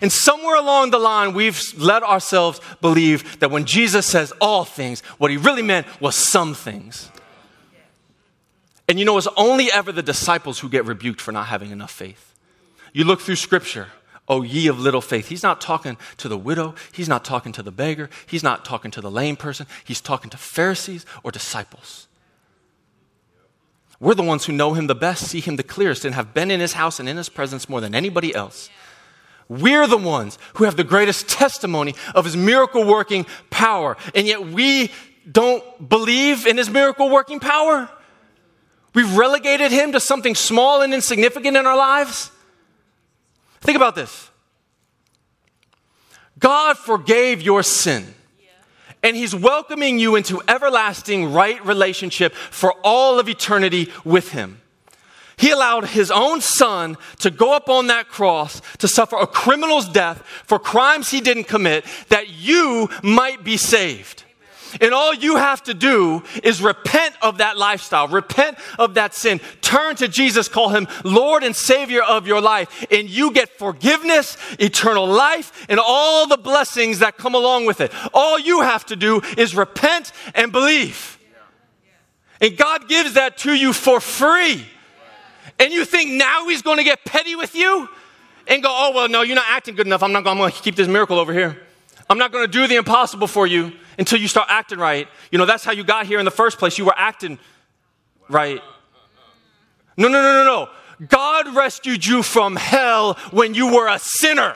And 0.02 0.12
somewhere 0.12 0.56
along 0.56 0.92
the 0.92 1.00
line, 1.00 1.34
we've 1.34 1.62
let 1.78 2.04
ourselves 2.04 2.60
believe 2.82 3.40
that 3.40 3.52
when 3.52 3.66
Jesus 3.66 4.06
says 4.06 4.34
all 4.42 4.66
things, 4.66 5.02
what 5.18 5.32
he 5.32 5.38
really 5.38 5.62
meant 5.62 5.88
was 6.02 6.16
some 6.16 6.54
things. 6.54 7.10
And 8.88 9.00
you 9.00 9.06
know, 9.06 9.18
it's 9.18 9.28
only 9.38 9.72
ever 9.72 9.92
the 9.92 10.04
disciples 10.04 10.60
who 10.60 10.70
get 10.70 10.86
rebuked 10.86 11.22
for 11.22 11.32
not 11.32 11.48
having 11.48 11.72
enough 11.72 11.92
faith. 11.92 12.34
You 12.92 13.06
look 13.06 13.22
through 13.22 13.38
scripture, 13.38 13.88
O 14.28 14.42
ye 14.42 14.68
of 14.68 14.80
little 14.80 15.02
faith. 15.02 15.28
He's 15.28 15.44
not 15.44 15.60
talking 15.60 15.98
to 16.18 16.30
the 16.30 16.38
widow. 16.38 16.76
He's 16.94 17.10
not 17.10 17.26
talking 17.26 17.52
to 17.54 17.64
the 17.64 17.72
beggar. 17.72 18.10
He's 18.26 18.44
not 18.44 18.64
talking 18.64 18.90
to 18.92 19.02
the 19.02 19.12
lame 19.12 19.36
person. 19.36 19.68
He's 19.84 20.00
talking 20.00 20.30
to 20.30 20.38
Pharisees 20.38 21.06
or 21.24 21.32
disciples. 21.32 22.08
We're 24.00 24.16
the 24.16 24.24
ones 24.24 24.46
who 24.46 24.54
know 24.54 24.74
him 24.74 24.88
the 24.88 24.96
best, 24.96 25.28
see 25.28 25.40
him 25.40 25.56
the 25.56 25.64
clearest, 25.64 26.04
and 26.04 26.16
have 26.16 26.34
been 26.34 26.52
in 26.52 26.60
his 26.60 26.74
house 26.74 27.00
and 27.00 27.08
in 27.08 27.18
his 27.18 27.30
presence 27.30 27.70
more 27.70 27.80
than 27.80 27.96
anybody 27.96 28.34
else. 28.36 28.70
We're 29.48 29.88
the 29.88 29.98
ones 29.98 30.38
who 30.56 30.66
have 30.66 30.78
the 30.78 30.84
greatest 30.84 31.30
testimony 31.30 31.96
of 32.16 32.26
his 32.26 32.36
miracle 32.36 32.86
working 32.86 33.26
power, 33.50 33.96
and 34.16 34.28
yet 34.28 34.46
we 34.46 34.92
don't 35.30 35.88
believe 35.88 36.46
in 36.46 36.58
his 36.58 36.70
miracle 36.70 37.10
working 37.10 37.40
power. 37.40 37.90
We've 38.94 39.16
relegated 39.18 39.72
him 39.72 39.94
to 39.94 40.00
something 40.00 40.36
small 40.36 40.82
and 40.82 40.94
insignificant 40.94 41.56
in 41.56 41.66
our 41.66 41.78
lives. 41.78 42.30
Think 43.64 43.78
about 43.78 43.96
this 43.96 44.30
God 46.38 46.78
forgave 46.78 47.42
your 47.42 47.64
sin. 47.64 48.14
And 49.02 49.18
he's 49.18 49.36
welcoming 49.36 50.00
you 50.00 50.16
into 50.16 50.42
everlasting 50.48 51.34
right 51.34 51.64
relationship 51.66 52.34
for 52.34 52.74
all 52.86 53.20
of 53.20 53.28
eternity 53.28 53.92
with 54.06 54.32
him. 54.32 54.62
He 55.36 55.52
allowed 55.52 55.90
his 55.90 56.10
own 56.10 56.40
son 56.40 56.96
to 57.20 57.30
go 57.30 57.54
up 57.54 57.68
on 57.68 57.88
that 57.88 58.08
cross 58.08 58.62
to 58.78 58.88
suffer 58.88 59.18
a 59.18 59.28
criminal's 59.28 59.90
death 59.90 60.24
for 60.46 60.58
crimes 60.58 61.12
he 61.12 61.20
didn't 61.20 61.46
commit 61.46 61.86
that 62.08 62.30
you 62.30 62.88
might 63.02 63.44
be 63.44 63.58
saved. 63.58 64.23
And 64.82 64.94
all 64.94 65.14
you 65.14 65.38
have 65.38 65.64
to 65.64 65.74
do 65.74 66.24
is 66.44 66.62
repent 66.62 67.16
of 67.22 67.38
that 67.40 67.58
lifestyle, 67.58 68.08
repent 68.08 68.58
of 68.80 68.96
that 68.96 69.14
sin, 69.14 69.40
turn 69.62 69.96
to 69.98 70.08
Jesus, 70.08 70.48
call 70.48 70.70
him 70.70 70.88
Lord 71.04 71.44
and 71.44 71.56
Savior 71.56 72.02
of 72.02 72.28
your 72.28 72.42
life, 72.42 72.86
and 72.92 73.10
you 73.10 73.32
get 73.32 73.50
forgiveness, 73.50 74.38
eternal 74.60 75.08
life, 75.08 75.66
and 75.70 75.80
all 75.80 76.28
the 76.28 76.38
blessings 76.38 77.00
that 77.00 77.18
come 77.18 77.36
along 77.36 77.66
with 77.66 77.82
it. 77.82 77.92
All 78.14 78.40
you 78.40 78.62
have 78.62 78.86
to 78.88 78.96
do 78.96 79.22
is 79.38 79.56
repent 79.56 80.12
and 80.36 80.52
believe. 80.52 81.18
And 82.42 82.58
God 82.58 82.90
gives 82.90 83.14
that 83.14 83.38
to 83.40 83.54
you 83.54 83.72
for 83.74 84.00
free. 84.00 84.66
And 85.60 85.72
you 85.72 85.86
think 85.86 86.12
now 86.12 86.48
he's 86.48 86.62
going 86.62 86.78
to 86.78 86.84
get 86.84 87.06
petty 87.06 87.36
with 87.36 87.56
you 87.56 87.88
and 88.48 88.62
go, 88.62 88.70
oh, 88.72 88.92
well, 88.94 89.08
no, 89.08 89.22
you're 89.22 89.36
not 89.36 89.46
acting 89.48 89.76
good 89.76 89.86
enough. 89.86 90.04
I'm 90.04 90.12
not 90.12 90.24
going 90.24 90.52
to 90.52 90.62
keep 90.62 90.76
this 90.76 90.88
miracle 90.88 91.20
over 91.20 91.32
here. 91.34 91.62
I'm 92.10 92.18
not 92.18 92.32
going 92.32 92.46
to 92.46 92.52
do 92.52 92.68
the 92.68 92.76
impossible 92.76 93.28
for 93.28 93.48
you 93.48 93.72
until 93.98 94.20
you 94.20 94.28
start 94.28 94.48
acting 94.50 94.80
right. 94.80 95.08
You 95.32 95.38
know, 95.38 95.46
that's 95.46 95.64
how 95.64 95.72
you 95.72 95.84
got 95.84 96.06
here 96.06 96.20
in 96.20 96.26
the 96.26 96.32
first 96.32 96.58
place. 96.58 96.78
You 96.78 96.86
were 96.86 96.96
acting 96.98 97.40
right. 98.30 98.62
No, 99.98 100.08
no, 100.08 100.22
no, 100.22 100.44
no, 100.44 100.46
no. 100.46 101.08
God 101.08 101.56
rescued 101.56 102.06
you 102.06 102.24
from 102.24 102.56
hell 102.56 103.16
when 103.32 103.54
you 103.54 103.74
were 103.74 103.88
a 103.88 104.00
sinner. 104.00 104.56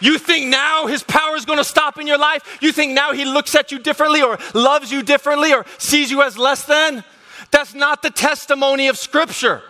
You 0.00 0.18
think 0.18 0.48
now 0.48 0.86
his 0.86 1.02
power 1.02 1.36
is 1.36 1.44
going 1.44 1.58
to 1.58 1.64
stop 1.64 1.98
in 1.98 2.06
your 2.06 2.18
life? 2.18 2.58
You 2.60 2.72
think 2.72 2.92
now 2.92 3.12
he 3.12 3.24
looks 3.24 3.54
at 3.54 3.72
you 3.72 3.78
differently 3.78 4.22
or 4.22 4.38
loves 4.54 4.92
you 4.92 5.02
differently 5.02 5.54
or 5.54 5.64
sees 5.78 6.10
you 6.10 6.22
as 6.22 6.36
less 6.36 6.64
than? 6.64 7.02
That's 7.50 7.74
not 7.74 8.02
the 8.02 8.10
testimony 8.10 8.88
of 8.88 8.98
Scripture. 8.98 9.62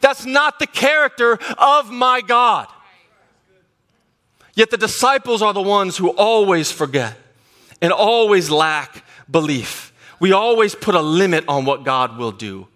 That's 0.00 0.24
not 0.24 0.58
the 0.58 0.66
character 0.66 1.38
of 1.58 1.90
my 1.90 2.20
God. 2.20 2.68
Yet 4.54 4.70
the 4.70 4.76
disciples 4.76 5.42
are 5.42 5.52
the 5.52 5.62
ones 5.62 5.96
who 5.96 6.10
always 6.10 6.70
forget 6.70 7.16
and 7.82 7.92
always 7.92 8.50
lack 8.50 9.04
belief. 9.30 9.92
We 10.20 10.32
always 10.32 10.74
put 10.74 10.94
a 10.94 11.02
limit 11.02 11.44
on 11.48 11.64
what 11.64 11.84
God 11.84 12.16
will 12.16 12.32
do. 12.32 12.68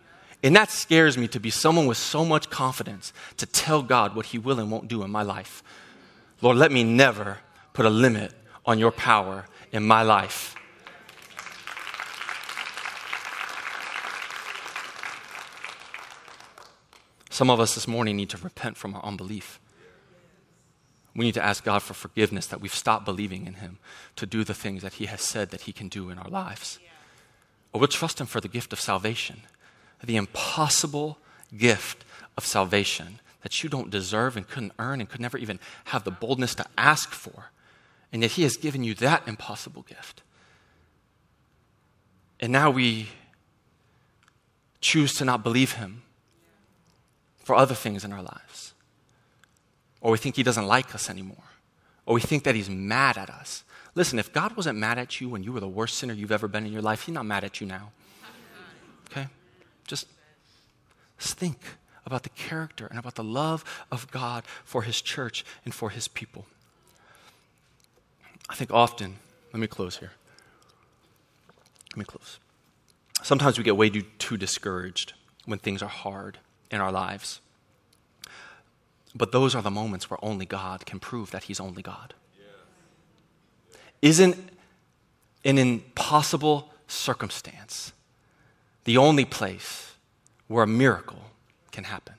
And 0.42 0.54
that 0.56 0.70
scares 0.70 1.16
me 1.16 1.28
to 1.28 1.40
be 1.40 1.50
someone 1.50 1.86
with 1.86 1.96
so 1.96 2.24
much 2.24 2.50
confidence 2.50 3.12
to 3.38 3.46
tell 3.46 3.82
God 3.82 4.14
what 4.14 4.26
He 4.26 4.38
will 4.38 4.58
and 4.58 4.70
won't 4.70 4.88
do 4.88 5.02
in 5.02 5.10
my 5.10 5.22
life. 5.22 5.62
Lord, 6.40 6.56
let 6.56 6.70
me 6.70 6.84
never 6.84 7.38
put 7.72 7.86
a 7.86 7.90
limit 7.90 8.32
on 8.66 8.78
your 8.78 8.92
power 8.92 9.46
in 9.72 9.86
my 9.86 10.02
life. 10.02 10.54
Some 17.30 17.50
of 17.50 17.60
us 17.60 17.74
this 17.74 17.86
morning 17.86 18.16
need 18.16 18.30
to 18.30 18.36
repent 18.38 18.76
from 18.76 18.94
our 18.94 19.04
unbelief. 19.04 19.60
We 21.14 21.24
need 21.24 21.34
to 21.34 21.44
ask 21.44 21.64
God 21.64 21.82
for 21.82 21.94
forgiveness 21.94 22.46
that 22.46 22.60
we've 22.60 22.74
stopped 22.74 23.04
believing 23.04 23.46
in 23.46 23.54
Him 23.54 23.78
to 24.16 24.26
do 24.26 24.44
the 24.44 24.54
things 24.54 24.82
that 24.82 24.94
He 24.94 25.06
has 25.06 25.20
said 25.20 25.50
that 25.50 25.62
He 25.62 25.72
can 25.72 25.88
do 25.88 26.10
in 26.10 26.18
our 26.18 26.28
lives. 26.28 26.78
Or 27.72 27.80
we'll 27.80 27.88
trust 27.88 28.20
Him 28.20 28.26
for 28.26 28.40
the 28.40 28.48
gift 28.48 28.72
of 28.72 28.80
salvation, 28.80 29.42
the 30.02 30.16
impossible 30.16 31.18
gift 31.56 32.04
of 32.36 32.46
salvation 32.46 33.20
that 33.42 33.62
you 33.62 33.68
don't 33.68 33.90
deserve 33.90 34.36
and 34.36 34.46
couldn't 34.46 34.72
earn 34.78 35.00
and 35.00 35.08
could 35.08 35.20
never 35.20 35.38
even 35.38 35.58
have 35.86 36.04
the 36.04 36.10
boldness 36.10 36.54
to 36.56 36.66
ask 36.76 37.10
for. 37.10 37.50
And 38.12 38.22
yet 38.22 38.32
He 38.32 38.42
has 38.42 38.56
given 38.56 38.84
you 38.84 38.94
that 38.94 39.26
impossible 39.26 39.82
gift. 39.82 40.22
And 42.40 42.52
now 42.52 42.70
we 42.70 43.08
choose 44.80 45.14
to 45.14 45.24
not 45.24 45.42
believe 45.42 45.72
Him 45.72 46.02
for 47.38 47.56
other 47.56 47.74
things 47.74 48.04
in 48.04 48.12
our 48.12 48.22
lives 48.22 48.74
or 50.00 50.12
we 50.12 50.18
think 50.18 50.36
he 50.36 50.42
doesn't 50.42 50.66
like 50.66 50.94
us 50.94 51.10
anymore, 51.10 51.44
or 52.06 52.14
we 52.14 52.20
think 52.20 52.44
that 52.44 52.54
he's 52.54 52.70
mad 52.70 53.18
at 53.18 53.30
us. 53.30 53.64
Listen, 53.94 54.18
if 54.18 54.32
God 54.32 54.56
wasn't 54.56 54.78
mad 54.78 54.98
at 54.98 55.20
you 55.20 55.28
when 55.28 55.42
you 55.42 55.52
were 55.52 55.60
the 55.60 55.68
worst 55.68 55.96
sinner 55.96 56.14
you've 56.14 56.32
ever 56.32 56.46
been 56.46 56.64
in 56.64 56.72
your 56.72 56.82
life, 56.82 57.02
he's 57.02 57.14
not 57.14 57.26
mad 57.26 57.42
at 57.44 57.60
you 57.60 57.66
now. 57.66 57.90
Okay? 59.10 59.26
Just, 59.86 60.06
think 61.18 61.58
about 62.06 62.22
the 62.22 62.28
character 62.30 62.86
and 62.86 62.98
about 62.98 63.16
the 63.16 63.24
love 63.24 63.64
of 63.90 64.10
God 64.10 64.44
for 64.64 64.82
his 64.82 65.02
church 65.02 65.44
and 65.64 65.74
for 65.74 65.90
his 65.90 66.08
people. 66.08 66.46
I 68.48 68.54
think 68.54 68.72
often, 68.72 69.16
let 69.52 69.60
me 69.60 69.66
close 69.66 69.98
here. 69.98 70.12
Let 71.92 71.98
me 71.98 72.04
close. 72.04 72.38
Sometimes 73.22 73.58
we 73.58 73.64
get 73.64 73.76
way 73.76 73.90
too, 73.90 74.02
too 74.18 74.36
discouraged 74.36 75.14
when 75.44 75.58
things 75.58 75.82
are 75.82 75.88
hard 75.88 76.38
in 76.70 76.80
our 76.80 76.92
lives. 76.92 77.40
But 79.18 79.32
those 79.32 79.56
are 79.56 79.62
the 79.62 79.70
moments 79.70 80.08
where 80.08 80.24
only 80.24 80.46
God 80.46 80.86
can 80.86 81.00
prove 81.00 81.32
that 81.32 81.44
He's 81.44 81.58
only 81.58 81.82
God. 81.82 82.14
Isn't 84.00 84.36
an 85.44 85.58
impossible 85.58 86.72
circumstance 86.86 87.92
the 88.84 88.96
only 88.96 89.24
place 89.24 89.92
where 90.46 90.62
a 90.62 90.68
miracle 90.68 91.24
can 91.72 91.84
happen? 91.84 92.14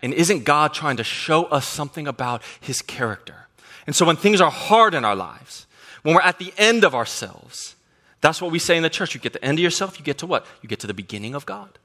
And 0.00 0.14
isn't 0.14 0.44
God 0.44 0.72
trying 0.72 0.96
to 0.98 1.04
show 1.04 1.44
us 1.46 1.66
something 1.66 2.06
about 2.06 2.40
His 2.60 2.80
character? 2.80 3.48
And 3.86 3.96
so 3.96 4.06
when 4.06 4.16
things 4.16 4.40
are 4.40 4.50
hard 4.50 4.94
in 4.94 5.04
our 5.04 5.16
lives, 5.16 5.66
when 6.02 6.14
we're 6.14 6.20
at 6.20 6.38
the 6.38 6.52
end 6.56 6.84
of 6.84 6.94
ourselves, 6.94 7.74
that's 8.20 8.40
what 8.40 8.52
we 8.52 8.60
say 8.60 8.76
in 8.76 8.84
the 8.84 8.90
church. 8.90 9.14
You 9.14 9.20
get 9.20 9.32
the 9.32 9.44
end 9.44 9.58
of 9.58 9.62
yourself, 9.62 9.98
you 9.98 10.04
get 10.04 10.18
to 10.18 10.26
what? 10.26 10.46
You 10.62 10.68
get 10.68 10.78
to 10.80 10.86
the 10.86 10.94
beginning 10.94 11.34
of 11.34 11.46
God. 11.46 11.78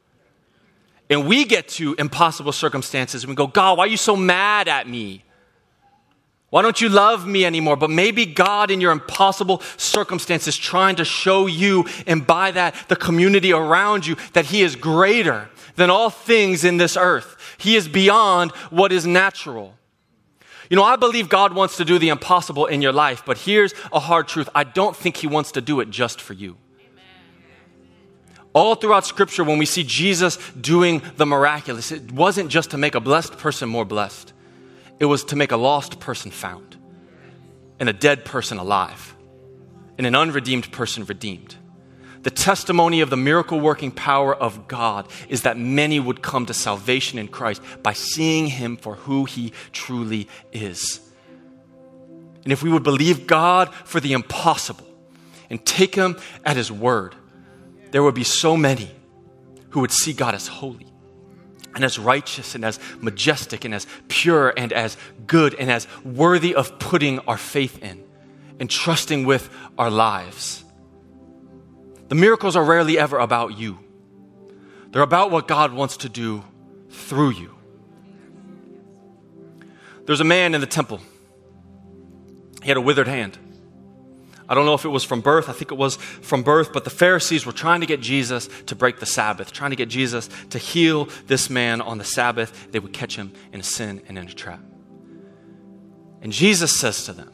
And 1.11 1.27
we 1.27 1.43
get 1.43 1.67
to 1.67 1.93
impossible 1.99 2.53
circumstances 2.53 3.23
and 3.23 3.29
we 3.29 3.35
go, 3.35 3.45
God, 3.45 3.77
why 3.77 3.83
are 3.83 3.87
you 3.87 3.97
so 3.97 4.15
mad 4.15 4.69
at 4.69 4.87
me? 4.87 5.25
Why 6.51 6.61
don't 6.61 6.79
you 6.79 6.87
love 6.87 7.27
me 7.27 7.43
anymore? 7.43 7.75
But 7.75 7.89
maybe 7.89 8.25
God, 8.25 8.71
in 8.71 8.79
your 8.79 8.93
impossible 8.93 9.61
circumstances, 9.75 10.55
trying 10.55 10.95
to 10.95 11.05
show 11.05 11.47
you 11.47 11.85
and 12.07 12.25
by 12.25 12.51
that 12.51 12.75
the 12.87 12.95
community 12.95 13.51
around 13.51 14.07
you 14.07 14.15
that 14.31 14.45
He 14.45 14.61
is 14.61 14.77
greater 14.77 15.49
than 15.75 15.89
all 15.89 16.09
things 16.09 16.63
in 16.63 16.77
this 16.77 16.95
earth. 16.95 17.35
He 17.57 17.75
is 17.75 17.89
beyond 17.89 18.51
what 18.69 18.93
is 18.93 19.05
natural. 19.05 19.75
You 20.69 20.77
know, 20.77 20.83
I 20.83 20.95
believe 20.95 21.27
God 21.27 21.53
wants 21.53 21.75
to 21.77 21.83
do 21.83 21.99
the 21.99 22.07
impossible 22.07 22.67
in 22.67 22.81
your 22.81 22.93
life, 22.93 23.23
but 23.25 23.37
here's 23.37 23.73
a 23.91 23.99
hard 23.99 24.29
truth 24.29 24.47
I 24.55 24.63
don't 24.63 24.95
think 24.95 25.17
He 25.17 25.27
wants 25.27 25.51
to 25.53 25.61
do 25.61 25.81
it 25.81 25.89
just 25.89 26.21
for 26.21 26.31
you. 26.31 26.55
All 28.53 28.75
throughout 28.75 29.05
Scripture, 29.05 29.43
when 29.43 29.57
we 29.57 29.65
see 29.65 29.83
Jesus 29.83 30.37
doing 30.59 31.01
the 31.15 31.25
miraculous, 31.25 31.91
it 31.91 32.11
wasn't 32.11 32.49
just 32.49 32.71
to 32.71 32.77
make 32.77 32.95
a 32.95 32.99
blessed 32.99 33.37
person 33.37 33.69
more 33.69 33.85
blessed. 33.85 34.33
It 34.99 35.05
was 35.05 35.23
to 35.25 35.35
make 35.35 35.51
a 35.51 35.57
lost 35.57 35.99
person 35.99 36.31
found, 36.31 36.75
and 37.79 37.87
a 37.87 37.93
dead 37.93 38.25
person 38.25 38.57
alive, 38.57 39.15
and 39.97 40.05
an 40.05 40.15
unredeemed 40.15 40.71
person 40.71 41.05
redeemed. 41.05 41.55
The 42.23 42.29
testimony 42.29 43.01
of 43.01 43.09
the 43.09 43.17
miracle 43.17 43.59
working 43.59 43.91
power 43.91 44.35
of 44.35 44.67
God 44.67 45.07
is 45.27 45.41
that 45.41 45.57
many 45.57 45.99
would 45.99 46.21
come 46.21 46.45
to 46.45 46.53
salvation 46.53 47.17
in 47.17 47.27
Christ 47.27 47.63
by 47.81 47.93
seeing 47.93 48.47
Him 48.47 48.77
for 48.77 48.95
who 48.95 49.25
He 49.25 49.53
truly 49.71 50.27
is. 50.51 50.99
And 52.43 52.53
if 52.53 52.61
we 52.61 52.69
would 52.69 52.83
believe 52.83 53.25
God 53.25 53.73
for 53.73 53.99
the 53.99 54.13
impossible 54.13 54.85
and 55.49 55.65
take 55.65 55.95
Him 55.95 56.17
at 56.45 56.57
His 56.57 56.71
word, 56.71 57.15
there 57.91 58.03
would 58.03 58.15
be 58.15 58.23
so 58.23 58.57
many 58.57 58.89
who 59.69 59.81
would 59.81 59.91
see 59.91 60.13
God 60.13 60.33
as 60.33 60.47
holy 60.47 60.87
and 61.75 61.83
as 61.83 61.97
righteous 61.97 62.55
and 62.55 62.65
as 62.65 62.79
majestic 62.99 63.63
and 63.65 63.73
as 63.73 63.87
pure 64.07 64.53
and 64.57 64.73
as 64.73 64.97
good 65.25 65.53
and 65.55 65.71
as 65.71 65.87
worthy 66.03 66.55
of 66.55 66.79
putting 66.79 67.19
our 67.19 67.37
faith 67.37 67.81
in 67.81 68.03
and 68.59 68.69
trusting 68.69 69.25
with 69.25 69.49
our 69.77 69.89
lives. 69.89 70.63
The 72.09 72.15
miracles 72.15 72.55
are 72.55 72.63
rarely 72.63 72.97
ever 72.97 73.17
about 73.19 73.57
you, 73.57 73.79
they're 74.91 75.01
about 75.01 75.31
what 75.31 75.47
God 75.47 75.73
wants 75.73 75.97
to 75.97 76.09
do 76.09 76.43
through 76.89 77.31
you. 77.31 77.55
There's 80.05 80.19
a 80.19 80.25
man 80.25 80.53
in 80.53 80.61
the 80.61 80.67
temple, 80.67 80.99
he 82.61 82.67
had 82.67 82.77
a 82.77 82.81
withered 82.81 83.07
hand. 83.07 83.37
I 84.51 84.53
don't 84.53 84.65
know 84.65 84.73
if 84.73 84.83
it 84.83 84.89
was 84.89 85.05
from 85.05 85.21
birth. 85.21 85.47
I 85.47 85.53
think 85.53 85.71
it 85.71 85.77
was 85.77 85.95
from 85.95 86.43
birth. 86.43 86.73
But 86.73 86.83
the 86.83 86.89
Pharisees 86.89 87.45
were 87.45 87.53
trying 87.53 87.79
to 87.79 87.87
get 87.87 88.01
Jesus 88.01 88.49
to 88.65 88.75
break 88.75 88.99
the 88.99 89.05
Sabbath, 89.05 89.53
trying 89.53 89.69
to 89.69 89.77
get 89.77 89.87
Jesus 89.87 90.29
to 90.49 90.57
heal 90.57 91.07
this 91.25 91.49
man 91.49 91.79
on 91.79 91.97
the 91.97 92.03
Sabbath. 92.03 92.69
They 92.69 92.79
would 92.79 92.91
catch 92.91 93.15
him 93.15 93.31
in 93.53 93.61
a 93.61 93.63
sin 93.63 94.01
and 94.09 94.17
in 94.17 94.27
a 94.27 94.33
trap. 94.33 94.59
And 96.21 96.33
Jesus 96.33 96.77
says 96.77 97.05
to 97.05 97.13
them, 97.13 97.31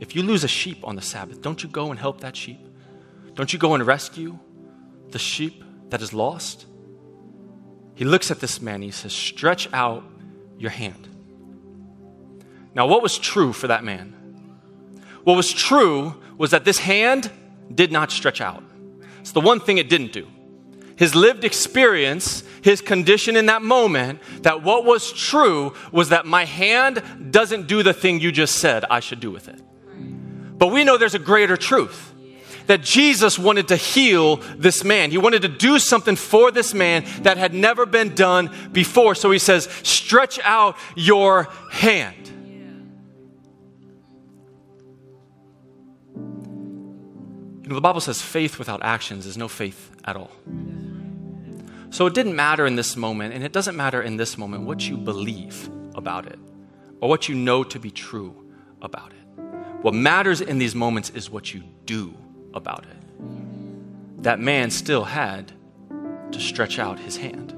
If 0.00 0.16
you 0.16 0.22
lose 0.22 0.44
a 0.44 0.48
sheep 0.48 0.78
on 0.82 0.96
the 0.96 1.02
Sabbath, 1.02 1.42
don't 1.42 1.62
you 1.62 1.68
go 1.68 1.90
and 1.90 2.00
help 2.00 2.22
that 2.22 2.34
sheep? 2.34 2.66
Don't 3.34 3.52
you 3.52 3.58
go 3.58 3.74
and 3.74 3.86
rescue 3.86 4.38
the 5.10 5.18
sheep 5.18 5.62
that 5.90 6.00
is 6.00 6.14
lost? 6.14 6.64
He 7.96 8.06
looks 8.06 8.30
at 8.30 8.40
this 8.40 8.62
man. 8.62 8.80
He 8.80 8.92
says, 8.92 9.12
Stretch 9.12 9.70
out 9.74 10.04
your 10.56 10.70
hand. 10.70 11.06
Now, 12.74 12.86
what 12.86 13.02
was 13.02 13.18
true 13.18 13.52
for 13.52 13.66
that 13.66 13.84
man? 13.84 14.14
What 15.24 15.36
was 15.36 15.52
true 15.52 16.14
was 16.38 16.50
that 16.50 16.64
this 16.64 16.78
hand 16.78 17.30
did 17.74 17.92
not 17.92 18.10
stretch 18.10 18.40
out. 18.40 18.62
It's 19.20 19.32
the 19.32 19.40
one 19.40 19.60
thing 19.60 19.78
it 19.78 19.88
didn't 19.88 20.12
do. 20.12 20.28
His 20.96 21.14
lived 21.14 21.44
experience, 21.44 22.42
his 22.62 22.80
condition 22.80 23.36
in 23.36 23.46
that 23.46 23.62
moment, 23.62 24.20
that 24.42 24.62
what 24.62 24.84
was 24.84 25.12
true 25.12 25.74
was 25.92 26.08
that 26.08 26.24
my 26.24 26.44
hand 26.44 27.02
doesn't 27.30 27.66
do 27.66 27.82
the 27.82 27.92
thing 27.92 28.20
you 28.20 28.32
just 28.32 28.56
said 28.56 28.84
I 28.88 29.00
should 29.00 29.20
do 29.20 29.30
with 29.30 29.48
it. 29.48 29.60
But 30.58 30.68
we 30.68 30.84
know 30.84 30.96
there's 30.96 31.14
a 31.14 31.18
greater 31.18 31.56
truth 31.56 32.14
that 32.66 32.82
Jesus 32.82 33.38
wanted 33.38 33.68
to 33.68 33.76
heal 33.76 34.36
this 34.56 34.84
man. 34.84 35.10
He 35.10 35.18
wanted 35.18 35.42
to 35.42 35.48
do 35.48 35.78
something 35.78 36.16
for 36.16 36.50
this 36.50 36.74
man 36.74 37.04
that 37.22 37.36
had 37.36 37.54
never 37.54 37.86
been 37.86 38.14
done 38.14 38.50
before. 38.72 39.14
So 39.14 39.30
he 39.30 39.38
says, 39.38 39.68
Stretch 39.82 40.38
out 40.40 40.76
your 40.94 41.44
hand. 41.70 42.30
You 47.66 47.70
know, 47.70 47.74
the 47.74 47.80
Bible 47.80 48.00
says 48.00 48.22
faith 48.22 48.60
without 48.60 48.84
actions 48.84 49.26
is 49.26 49.36
no 49.36 49.48
faith 49.48 49.90
at 50.04 50.14
all. 50.14 50.30
So 51.90 52.06
it 52.06 52.14
didn't 52.14 52.36
matter 52.36 52.64
in 52.64 52.76
this 52.76 52.96
moment, 52.96 53.34
and 53.34 53.42
it 53.42 53.50
doesn't 53.50 53.76
matter 53.76 54.00
in 54.00 54.16
this 54.16 54.38
moment 54.38 54.62
what 54.62 54.88
you 54.88 54.96
believe 54.96 55.68
about 55.96 56.26
it 56.26 56.38
or 57.00 57.08
what 57.08 57.28
you 57.28 57.34
know 57.34 57.64
to 57.64 57.80
be 57.80 57.90
true 57.90 58.52
about 58.82 59.10
it. 59.10 59.42
What 59.82 59.94
matters 59.94 60.40
in 60.40 60.58
these 60.58 60.76
moments 60.76 61.10
is 61.10 61.28
what 61.28 61.52
you 61.52 61.64
do 61.86 62.14
about 62.54 62.86
it. 62.86 64.22
That 64.22 64.38
man 64.38 64.70
still 64.70 65.02
had 65.02 65.50
to 66.30 66.38
stretch 66.38 66.78
out 66.78 67.00
his 67.00 67.16
hand. 67.16 67.50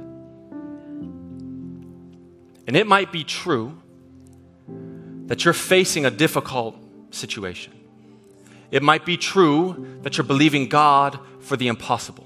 And 2.66 2.79
it 2.79 2.87
might 2.87 3.12
be 3.12 3.25
true 3.25 3.77
that 5.27 5.44
you're 5.44 5.53
facing 5.53 6.07
a 6.07 6.11
difficult 6.11 6.79
situation. 7.11 7.78
It 8.70 8.83
might 8.83 9.04
be 9.04 9.16
true 9.16 9.98
that 10.02 10.16
you're 10.16 10.26
believing 10.26 10.68
God 10.68 11.18
for 11.40 11.57
the 11.57 11.68
impossible. 11.68 12.24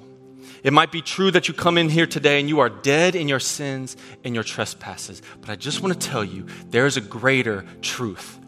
It 0.62 0.72
might 0.72 0.92
be 0.92 1.02
true 1.02 1.30
that 1.32 1.48
you 1.48 1.54
come 1.54 1.76
in 1.76 1.88
here 1.88 2.06
today 2.06 2.38
and 2.38 2.48
you 2.48 2.60
are 2.60 2.68
dead 2.68 3.14
in 3.16 3.28
your 3.28 3.40
sins 3.40 3.96
and 4.22 4.34
your 4.34 4.44
trespasses. 4.44 5.20
But 5.40 5.50
I 5.50 5.56
just 5.56 5.82
want 5.82 6.00
to 6.00 6.08
tell 6.08 6.24
you 6.24 6.46
there 6.68 6.86
is 6.86 6.96
a 6.96 7.00
greater 7.00 7.64
truth. 7.80 8.38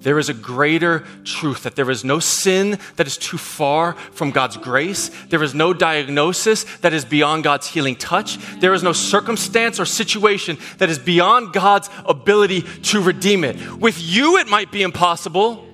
There 0.00 0.18
is 0.18 0.28
a 0.28 0.34
greater 0.34 1.00
truth 1.24 1.64
that 1.64 1.74
there 1.74 1.90
is 1.90 2.04
no 2.04 2.20
sin 2.20 2.78
that 2.96 3.06
is 3.06 3.18
too 3.18 3.36
far 3.36 3.94
from 4.12 4.30
God's 4.30 4.56
grace. 4.56 5.10
There 5.28 5.42
is 5.42 5.54
no 5.54 5.74
diagnosis 5.74 6.64
that 6.78 6.92
is 6.92 7.04
beyond 7.04 7.44
God's 7.44 7.66
healing 7.66 7.96
touch. 7.96 8.38
There 8.60 8.72
is 8.74 8.82
no 8.82 8.92
circumstance 8.92 9.80
or 9.80 9.84
situation 9.84 10.56
that 10.78 10.88
is 10.88 11.00
beyond 11.00 11.52
God's 11.52 11.90
ability 12.06 12.62
to 12.62 13.02
redeem 13.02 13.42
it. 13.42 13.72
With 13.72 14.00
you, 14.00 14.38
it 14.38 14.46
might 14.46 14.70
be 14.70 14.82
impossible. 14.82 15.67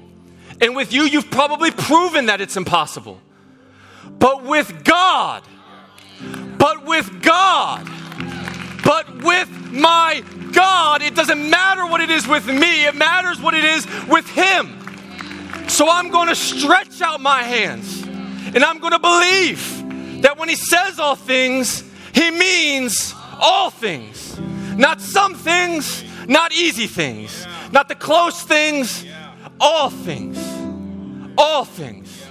And 0.61 0.77
with 0.77 0.93
you, 0.93 1.03
you've 1.03 1.31
probably 1.31 1.71
proven 1.71 2.27
that 2.27 2.41
it's 2.41 2.57
impossible. 2.57 3.21
But 4.19 4.45
with 4.45 4.85
God, 4.85 5.43
but 6.59 6.85
with 6.87 7.23
God, 7.23 7.89
but 8.85 9.23
with 9.23 9.49
my 9.73 10.23
God, 10.53 11.03
it 11.03 11.15
doesn't 11.15 11.51
matter 11.51 11.87
what 11.87 12.01
it 12.01 12.11
is 12.11 12.27
with 12.27 12.47
me, 12.47 12.87
it 12.87 12.95
matters 12.95 13.41
what 13.41 13.55
it 13.55 13.65
is 13.65 13.87
with 14.09 14.29
Him. 14.29 14.81
So 15.69 15.89
I'm 15.91 16.11
going 16.11 16.29
to 16.29 16.35
stretch 16.35 17.01
out 17.01 17.21
my 17.21 17.43
hands 17.43 18.03
and 18.03 18.63
I'm 18.63 18.79
going 18.79 18.93
to 18.93 18.99
believe 18.99 20.23
that 20.23 20.39
when 20.39 20.49
He 20.49 20.57
says 20.57 20.99
all 20.99 21.17
things, 21.17 21.83
He 22.15 22.31
means 22.31 23.15
all 23.41 23.71
things. 23.71 24.39
Not 24.77 25.01
some 25.01 25.35
things, 25.35 26.05
not 26.29 26.53
easy 26.53 26.87
things, 26.87 27.47
not 27.73 27.89
the 27.89 27.95
close 27.95 28.43
things, 28.43 29.05
all 29.61 29.91
things. 29.91 30.39
All 31.37 31.65
things. 31.65 32.27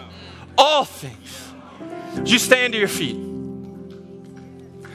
All 0.58 0.86
things. 0.86 1.52
Would 2.16 2.30
you 2.30 2.40
stand 2.40 2.74
to 2.74 2.80
your 2.80 2.88
feet? 2.88 3.18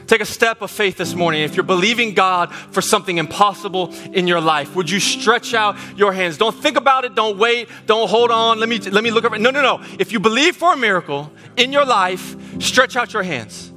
Take 0.09 0.21
a 0.21 0.25
step 0.25 0.63
of 0.63 0.71
faith 0.71 0.97
this 0.97 1.13
morning. 1.13 1.43
If 1.43 1.55
you're 1.55 1.63
believing 1.63 2.15
God 2.15 2.51
for 2.51 2.81
something 2.81 3.19
impossible 3.19 3.93
in 4.11 4.25
your 4.25 4.41
life, 4.41 4.75
would 4.75 4.89
you 4.89 4.99
stretch 4.99 5.53
out 5.53 5.77
your 5.95 6.11
hands? 6.11 6.35
Don't 6.35 6.55
think 6.55 6.77
about 6.77 7.05
it. 7.05 7.13
Don't 7.13 7.37
wait. 7.37 7.69
Don't 7.85 8.09
hold 8.09 8.31
on. 8.31 8.59
Let 8.59 8.69
me, 8.69 8.79
let 8.79 9.03
me 9.03 9.11
look 9.11 9.25
up. 9.25 9.33
No, 9.33 9.51
no, 9.51 9.61
no. 9.61 9.83
If 9.99 10.11
you 10.11 10.19
believe 10.19 10.55
for 10.55 10.73
a 10.73 10.77
miracle 10.77 11.31
in 11.57 11.71
your 11.71 11.85
life, 11.85 12.35
stretch 12.59 12.95
out 12.95 13.13
your 13.13 13.21
hands. 13.21 13.68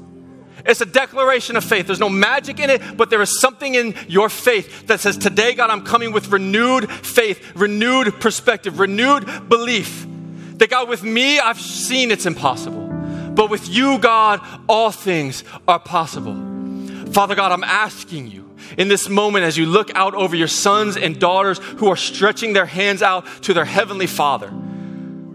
It's 0.64 0.81
a 0.81 0.87
declaration 0.87 1.57
of 1.57 1.64
faith. 1.64 1.87
There's 1.87 1.98
no 1.98 2.08
magic 2.08 2.60
in 2.60 2.71
it, 2.71 2.96
but 2.96 3.10
there 3.10 3.23
is 3.23 3.40
something 3.40 3.75
in 3.75 3.94
your 4.08 4.29
faith 4.29 4.87
that 4.87 5.00
says, 5.00 5.17
Today, 5.17 5.54
God, 5.54 5.71
I'm 5.71 5.85
coming 5.85 6.13
with 6.13 6.29
renewed 6.29 6.90
faith, 6.90 7.52
renewed 7.56 8.21
perspective, 8.21 8.79
renewed 8.79 9.48
belief. 9.48 10.06
That 10.58 10.71
God, 10.71 10.88
with 10.88 11.02
me, 11.02 11.40
I've 11.40 11.60
seen 11.60 12.10
it's 12.10 12.27
impossible. 12.27 12.88
But 13.35 13.50
with 13.50 13.69
you, 13.69 13.98
God, 13.98 14.40
all 14.69 14.90
things 14.90 15.42
are 15.67 15.81
possible. 15.81 16.35
Father 17.13 17.35
God, 17.35 17.50
I'm 17.50 17.65
asking 17.65 18.29
you 18.29 18.42
in 18.79 18.88
this 18.88 19.08
moment 19.08 19.44
as 19.44 19.56
you 19.58 19.67
look 19.67 19.90
out 19.94 20.15
over 20.15 20.37
your 20.37 20.48
sons 20.48 20.96
and 20.96 21.19
daughters 21.19 21.58
who 21.58 21.88
are 21.88 21.96
stretching 21.96 22.52
their 22.52 22.67
hands 22.67 23.02
out 23.02 23.27
to 23.42 23.54
their 23.54 23.65
heavenly 23.65 24.06
Father. 24.06 24.52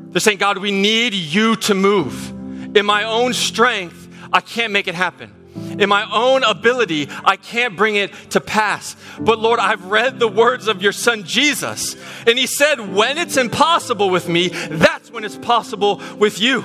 They're 0.10 0.22
saying, 0.22 0.38
God, 0.38 0.58
we 0.58 0.72
need 0.72 1.14
you 1.14 1.56
to 1.58 1.74
move. 1.74 2.30
In 2.76 2.86
my 2.86 3.04
own 3.04 3.34
strength, 3.34 4.07
I 4.32 4.42
can't 4.42 4.74
make 4.74 4.88
it 4.88 4.96
happen. 4.96 5.34
In 5.80 5.90
my 5.90 6.08
own 6.12 6.44
ability, 6.44 7.08
I 7.24 7.36
can't 7.36 7.76
bring 7.76 7.96
it 7.96 8.14
to 8.32 8.42
pass. 8.42 8.96
But 9.20 9.40
Lord, 9.40 9.60
I've 9.60 9.86
read 9.86 10.20
the 10.20 10.28
words 10.28 10.68
of 10.68 10.82
your 10.82 10.92
son 10.92 11.24
Jesus, 11.24 11.96
and 12.26 12.38
he 12.38 12.48
said, 12.48 12.94
When 12.94 13.18
it's 13.18 13.38
impossible 13.38 14.10
with 14.10 14.28
me, 14.28 14.50
that's 14.50 15.12
when 15.12 15.24
it's 15.24 15.38
possible 15.38 16.02
with 16.18 16.40
you. 16.40 16.64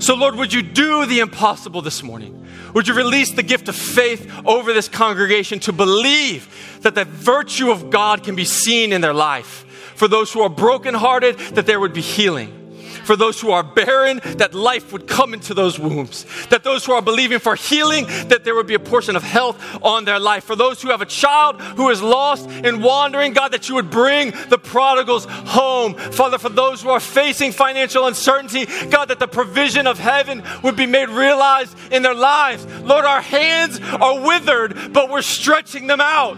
So, 0.00 0.14
Lord, 0.14 0.36
would 0.36 0.52
you 0.52 0.62
do 0.62 1.06
the 1.06 1.20
impossible 1.20 1.82
this 1.82 2.02
morning? 2.02 2.46
Would 2.74 2.88
you 2.88 2.94
release 2.94 3.34
the 3.34 3.42
gift 3.42 3.68
of 3.68 3.76
faith 3.76 4.32
over 4.46 4.72
this 4.72 4.88
congregation 4.88 5.60
to 5.60 5.72
believe 5.72 6.78
that 6.82 6.94
the 6.94 7.04
virtue 7.04 7.70
of 7.70 7.90
God 7.90 8.22
can 8.22 8.34
be 8.34 8.44
seen 8.44 8.92
in 8.92 9.00
their 9.00 9.12
life? 9.12 9.66
For 9.96 10.08
those 10.08 10.32
who 10.32 10.40
are 10.40 10.48
brokenhearted, 10.48 11.38
that 11.54 11.66
there 11.66 11.78
would 11.78 11.92
be 11.92 12.00
healing 12.00 12.59
for 13.04 13.16
those 13.16 13.40
who 13.40 13.50
are 13.50 13.62
barren, 13.62 14.20
that 14.36 14.54
life 14.54 14.92
would 14.92 15.06
come 15.06 15.34
into 15.34 15.54
those 15.54 15.78
wombs. 15.78 16.26
That 16.48 16.64
those 16.64 16.84
who 16.84 16.92
are 16.92 17.02
believing 17.02 17.38
for 17.38 17.54
healing, 17.54 18.06
that 18.28 18.44
there 18.44 18.54
would 18.54 18.66
be 18.66 18.74
a 18.74 18.80
portion 18.80 19.16
of 19.16 19.22
health 19.22 19.58
on 19.82 20.04
their 20.04 20.18
life. 20.18 20.44
For 20.44 20.56
those 20.56 20.82
who 20.82 20.90
have 20.90 21.00
a 21.00 21.06
child 21.06 21.60
who 21.60 21.90
is 21.90 22.02
lost 22.02 22.48
and 22.48 22.82
wandering, 22.82 23.32
God, 23.32 23.52
that 23.52 23.68
you 23.68 23.74
would 23.76 23.90
bring 23.90 24.32
the 24.48 24.58
prodigals 24.58 25.26
home. 25.28 25.94
Father, 25.94 26.38
for 26.38 26.48
those 26.48 26.82
who 26.82 26.90
are 26.90 27.00
facing 27.00 27.52
financial 27.52 28.06
uncertainty, 28.06 28.66
God, 28.90 29.06
that 29.06 29.18
the 29.18 29.28
provision 29.28 29.86
of 29.86 29.98
heaven 29.98 30.42
would 30.62 30.76
be 30.76 30.86
made 30.86 31.08
realized 31.08 31.76
in 31.90 32.02
their 32.02 32.14
lives. 32.14 32.66
Lord, 32.82 33.04
our 33.04 33.20
hands 33.20 33.80
are 33.80 34.20
withered, 34.20 34.92
but 34.92 35.10
we're 35.10 35.22
stretching 35.22 35.86
them 35.86 36.00
out 36.00 36.36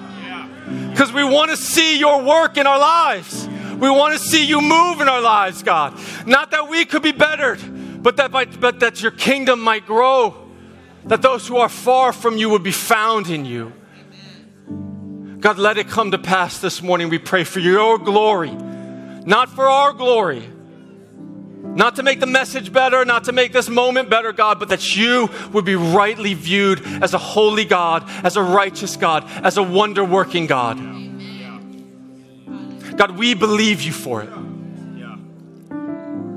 because 0.91 1.13
we 1.13 1.25
want 1.25 1.51
to 1.51 1.57
see 1.57 1.99
your 1.99 2.23
work 2.23 2.57
in 2.57 2.67
our 2.67 2.79
lives. 2.79 3.49
We 3.79 3.91
want 3.91 4.13
to 4.15 4.19
see 4.19 4.45
you 4.45 4.61
move 4.61 5.01
in 5.01 5.09
our 5.09 5.21
lives, 5.21 5.63
God. 5.63 5.99
Not 6.27 6.51
that 6.53 6.69
we 6.69 6.85
could 6.85 7.03
be 7.03 7.13
bettered, 7.13 7.61
but 8.03 8.17
that, 8.17 8.31
might, 8.31 8.61
but 8.61 8.81
that 8.81 9.03
your 9.03 9.13
kingdom 9.13 9.61
might 9.61 9.87
grow, 9.87 10.35
that 11.05 11.23
those 11.23 11.47
who 11.47 11.57
are 11.57 11.69
far 11.69 12.13
from 12.13 12.37
you 12.37 12.51
would 12.51 12.63
be 12.63 12.73
found 12.73 13.29
in 13.29 13.45
you. 13.45 13.73
God, 15.41 15.59
let 15.59 15.77
it 15.77 15.89
come 15.89 16.13
to 16.13 16.19
pass 16.19 16.59
this 16.59 16.83
morning. 16.83 17.09
We 17.09 17.19
pray 17.19 17.45
for 17.45 17.59
your 17.59 17.99
glory, 17.99 18.53
not 18.53 19.49
for 19.49 19.69
our 19.69 19.93
glory. 19.93 20.49
Not 21.65 21.97
to 21.97 22.03
make 22.03 22.21
the 22.21 22.27
message 22.27 22.73
better, 22.73 23.05
not 23.05 23.25
to 23.25 23.33
make 23.33 23.53
this 23.53 23.69
moment 23.69 24.11
better, 24.11 24.33
God, 24.33 24.59
but 24.59 24.69
that 24.69 24.95
you 24.95 25.31
would 25.53 25.65
be 25.65 25.77
rightly 25.77 26.35
viewed 26.35 26.83
as 27.03 27.15
a 27.15 27.19
holy 27.19 27.65
God, 27.65 28.05
as 28.25 28.37
a 28.37 28.43
righteous 28.43 28.97
God, 28.97 29.25
as 29.43 29.57
a 29.57 29.63
wonder 29.63 30.05
working 30.05 30.47
God. 30.47 30.77
God, 32.97 33.17
we 33.19 33.35
believe 33.35 33.83
you 33.83 33.93
for 33.93 34.23
it. 34.23 34.31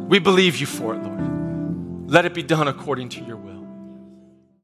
We 0.07 0.19
believe 0.19 0.57
you 0.57 0.67
for 0.67 0.93
it, 0.93 1.03
Lord. 1.03 2.09
Let 2.09 2.25
it 2.25 2.33
be 2.33 2.43
done 2.43 2.67
according 2.67 3.09
to 3.09 3.23
your 3.23 3.37
will. 3.37 3.54